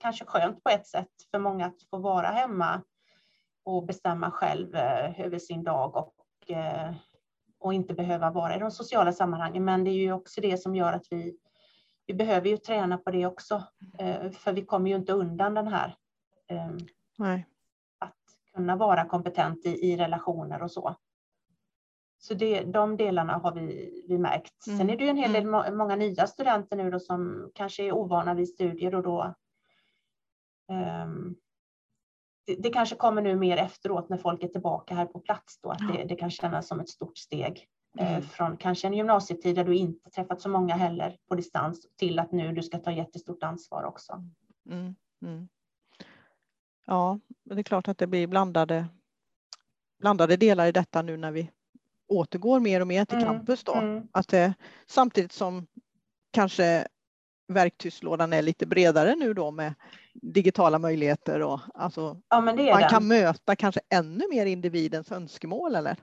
kanske 0.00 0.24
skönt 0.24 0.64
på 0.64 0.70
ett 0.70 0.86
sätt 0.86 1.10
för 1.30 1.38
många 1.38 1.66
att 1.66 1.82
få 1.90 1.98
vara 1.98 2.26
hemma 2.26 2.82
och 3.64 3.86
bestämma 3.86 4.30
själv 4.30 4.74
eh, 4.74 5.20
över 5.20 5.38
sin 5.38 5.64
dag 5.64 5.96
och, 5.96 6.50
eh, 6.50 6.94
och 7.58 7.74
inte 7.74 7.94
behöva 7.94 8.30
vara 8.30 8.56
i 8.56 8.58
de 8.58 8.70
sociala 8.70 9.12
sammanhangen. 9.12 9.64
Men 9.64 9.84
det 9.84 9.90
är 9.90 9.94
ju 9.94 10.12
också 10.12 10.40
det 10.40 10.62
som 10.62 10.74
gör 10.74 10.92
att 10.92 11.06
vi, 11.10 11.36
vi 12.06 12.14
behöver 12.14 12.48
ju 12.48 12.56
träna 12.56 12.98
på 12.98 13.10
det 13.10 13.26
också. 13.26 13.62
Eh, 13.98 14.30
för 14.30 14.52
vi 14.52 14.64
kommer 14.64 14.90
ju 14.90 14.96
inte 14.96 15.12
undan 15.12 15.54
den 15.54 15.68
här. 15.68 15.96
Nej. 17.18 17.46
Att 17.98 18.16
kunna 18.54 18.76
vara 18.76 19.04
kompetent 19.04 19.66
i, 19.66 19.68
i 19.68 19.96
relationer 19.96 20.62
och 20.62 20.70
så. 20.70 20.96
Så 22.24 22.34
det, 22.34 22.64
de 22.64 22.96
delarna 22.96 23.32
har 23.38 23.54
vi, 23.54 24.04
vi 24.08 24.18
märkt. 24.18 24.66
Mm. 24.66 24.78
Sen 24.78 24.90
är 24.90 24.96
det 24.96 25.04
ju 25.04 25.10
en 25.10 25.16
hel 25.16 25.32
del, 25.32 25.44
mm. 25.44 25.76
många 25.76 25.96
nya 25.96 26.26
studenter 26.26 26.76
nu 26.76 26.90
då 26.90 27.00
som 27.00 27.50
kanske 27.54 27.84
är 27.84 27.92
ovana 27.92 28.34
vid 28.34 28.48
studier 28.48 28.94
och 28.94 29.02
då 29.02 29.34
um, 30.68 31.36
det, 32.46 32.54
det, 32.54 32.70
kanske 32.70 32.96
kommer 32.96 33.22
nu 33.22 33.36
mer 33.36 33.56
efteråt 33.56 34.08
när 34.08 34.16
folk 34.16 34.42
är 34.42 34.48
tillbaka 34.48 34.94
här 34.94 35.06
på 35.06 35.20
plats 35.20 35.60
då, 35.60 35.70
att 35.70 35.78
det, 35.92 36.04
det, 36.04 36.16
kan 36.16 36.30
kännas 36.30 36.68
som 36.68 36.80
ett 36.80 36.88
stort 36.88 37.18
steg. 37.18 37.68
Eh, 37.98 38.10
mm. 38.10 38.22
från 38.22 38.56
kanske 38.56 38.86
en 38.86 38.94
gymnasietid 38.94 39.56
där 39.56 39.64
du 39.64 39.76
inte 39.76 40.10
träffat 40.10 40.40
så 40.40 40.48
många 40.48 40.74
heller 40.74 41.16
på 41.28 41.34
distans 41.34 41.86
till 41.96 42.18
att 42.18 42.32
nu 42.32 42.52
du 42.52 42.62
ska 42.62 42.78
ta 42.78 42.92
jättestort 42.92 43.42
ansvar 43.42 43.84
också. 43.84 44.24
Mm. 44.70 44.94
Mm. 45.22 45.48
Ja, 46.86 47.18
det 47.44 47.58
är 47.58 47.62
klart 47.62 47.88
att 47.88 47.98
det 47.98 48.06
blir 48.06 48.26
blandade, 48.26 48.86
blandade 49.98 50.36
delar 50.36 50.66
i 50.66 50.72
detta 50.72 51.02
nu 51.02 51.16
när 51.16 51.32
vi 51.32 51.50
återgår 52.08 52.60
mer 52.60 52.80
och 52.80 52.86
mer 52.86 53.04
till 53.04 53.18
mm. 53.18 53.28
campus 53.28 53.64
då. 53.64 53.74
Mm. 53.74 54.08
Att 54.12 54.28
det, 54.28 54.54
samtidigt 54.86 55.32
som 55.32 55.66
kanske 56.32 56.86
verktygslådan 57.48 58.32
är 58.32 58.42
lite 58.42 58.66
bredare 58.66 59.14
nu 59.16 59.34
då 59.34 59.50
med 59.50 59.74
digitala 60.14 60.78
möjligheter 60.78 61.42
och 61.42 61.60
alltså 61.74 62.20
ja, 62.28 62.40
man 62.40 62.56
den. 62.56 62.88
kan 62.88 63.08
möta 63.08 63.56
kanske 63.56 63.80
ännu 63.88 64.24
mer 64.30 64.46
individens 64.46 65.12
önskemål 65.12 65.74
eller? 65.74 65.96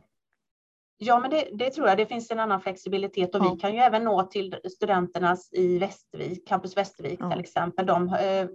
Ja, 1.04 1.20
men 1.20 1.30
det, 1.32 1.48
det, 1.54 1.70
tror 1.70 1.88
jag. 1.88 1.98
Det 1.98 2.06
finns 2.06 2.32
en 2.32 2.40
annan 2.40 2.62
flexibilitet 2.62 3.36
och 3.36 3.46
ja. 3.46 3.54
vi 3.54 3.60
kan 3.60 3.74
ju 3.74 3.80
även 3.80 4.04
nå 4.04 4.24
till 4.24 4.56
studenternas 4.78 5.50
i 5.54 5.78
Västervik, 5.78 6.48
Campus 6.48 6.78
Västervik 6.78 7.20
ja. 7.22 7.32
till 7.32 7.40
exempel. 7.40 7.86
De, 7.86 8.08
eh, 8.08 8.48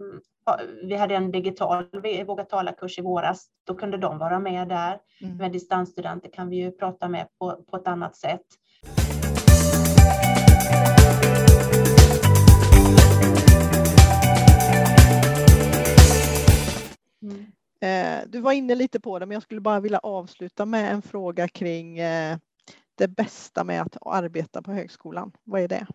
vi 0.82 0.96
hade 0.96 1.14
en 1.14 1.30
digital 1.30 1.86
Våga 2.26 2.44
tala-kurs 2.44 2.98
i 2.98 3.02
våras. 3.02 3.46
Då 3.66 3.74
kunde 3.74 3.96
de 3.96 4.18
vara 4.18 4.38
med 4.38 4.68
där. 4.68 4.98
Mm. 5.22 5.36
Men 5.36 5.52
distansstudenter 5.52 6.30
kan 6.32 6.48
vi 6.48 6.56
ju 6.56 6.72
prata 6.72 7.08
med 7.08 7.26
på, 7.38 7.64
på 7.70 7.76
ett 7.76 7.86
annat 7.86 8.16
sätt. 8.16 8.46
Du 18.26 18.40
var 18.40 18.52
inne 18.52 18.74
lite 18.74 19.00
på 19.00 19.18
det, 19.18 19.26
men 19.26 19.34
jag 19.34 19.42
skulle 19.42 19.60
bara 19.60 19.80
vilja 19.80 19.98
avsluta 19.98 20.66
med 20.66 20.92
en 20.92 21.02
fråga 21.02 21.48
kring 21.48 21.98
eh, 21.98 22.38
det 22.94 23.08
bästa 23.08 23.64
med 23.64 23.82
att 23.82 23.96
arbeta 24.06 24.62
på 24.62 24.72
högskolan. 24.72 25.32
Vad 25.44 25.60
är 25.60 25.68
det? 25.68 25.86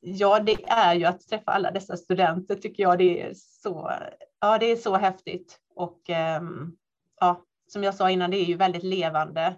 Ja, 0.00 0.40
det 0.40 0.64
är 0.68 0.94
ju 0.94 1.04
att 1.04 1.28
träffa 1.28 1.50
alla 1.50 1.70
dessa 1.70 1.96
studenter 1.96 2.54
tycker 2.54 2.82
jag. 2.82 2.98
Det 2.98 3.22
är 3.22 3.32
så, 3.34 3.92
ja, 4.40 4.58
det 4.58 4.66
är 4.66 4.76
så 4.76 4.96
häftigt 4.96 5.60
och 5.74 6.10
ehm, 6.10 6.76
ja, 7.20 7.44
som 7.66 7.84
jag 7.84 7.94
sa 7.94 8.10
innan, 8.10 8.30
det 8.30 8.36
är 8.36 8.44
ju 8.44 8.56
väldigt 8.56 8.82
levande. 8.82 9.56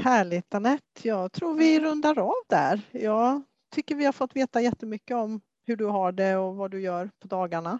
Härligt 0.00 0.54
Anette. 0.54 1.08
Jag 1.08 1.32
tror 1.32 1.54
vi 1.54 1.80
rundar 1.80 2.18
av 2.18 2.34
där. 2.48 2.80
Jag 2.90 3.42
tycker 3.74 3.94
vi 3.94 4.04
har 4.04 4.12
fått 4.12 4.36
veta 4.36 4.60
jättemycket 4.60 5.16
om 5.16 5.40
hur 5.66 5.76
du 5.76 5.84
har 5.84 6.12
det 6.12 6.36
och 6.36 6.56
vad 6.56 6.70
du 6.70 6.80
gör 6.80 7.10
på 7.18 7.28
dagarna. 7.28 7.78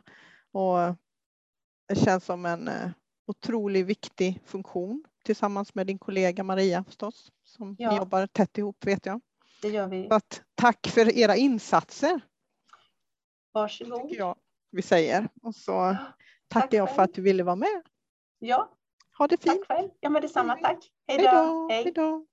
Och 0.53 0.79
det 1.89 1.95
känns 1.95 2.25
som 2.25 2.47
en 2.47 2.69
eh, 2.69 2.91
otroligt 3.27 3.87
viktig 3.87 4.41
funktion 4.45 5.05
tillsammans 5.25 5.75
med 5.75 5.87
din 5.87 5.99
kollega 5.99 6.45
Maria 6.45 6.85
förstås, 6.85 7.33
som 7.45 7.77
ja. 7.79 7.97
jobbar 7.97 8.27
tätt 8.27 8.59
ihop 8.59 8.87
vet 8.87 9.07
jag. 9.07 9.21
Det 9.63 9.69
gör 9.69 9.89
vi. 9.89 10.09
Så 10.09 10.15
att, 10.15 10.43
tack 10.55 10.87
för 10.87 11.19
era 11.19 11.37
insatser. 11.37 12.21
Varsågod. 13.53 14.03
Tycker 14.03 14.17
jag 14.17 14.37
vi 14.73 14.83
säger. 14.83 15.29
Och 15.43 15.55
så 15.55 15.97
tackar 16.49 16.61
tack 16.61 16.73
jag 16.73 16.95
för 16.95 17.03
att 17.03 17.15
du 17.15 17.23
ville 17.23 17.43
vara 17.43 17.57
med. 17.57 17.83
Ja. 18.39 18.71
Ha 19.19 19.27
det 19.27 19.43
fint. 19.43 19.65
Tack 19.69 19.77
själv. 19.77 19.91
Ja, 20.01 20.11
men 20.11 20.23
detsamma. 20.23 20.57
Tack. 20.57 20.91
Hej 21.07 21.19
då. 21.19 21.69
Hej 21.71 21.93
då. 21.95 22.27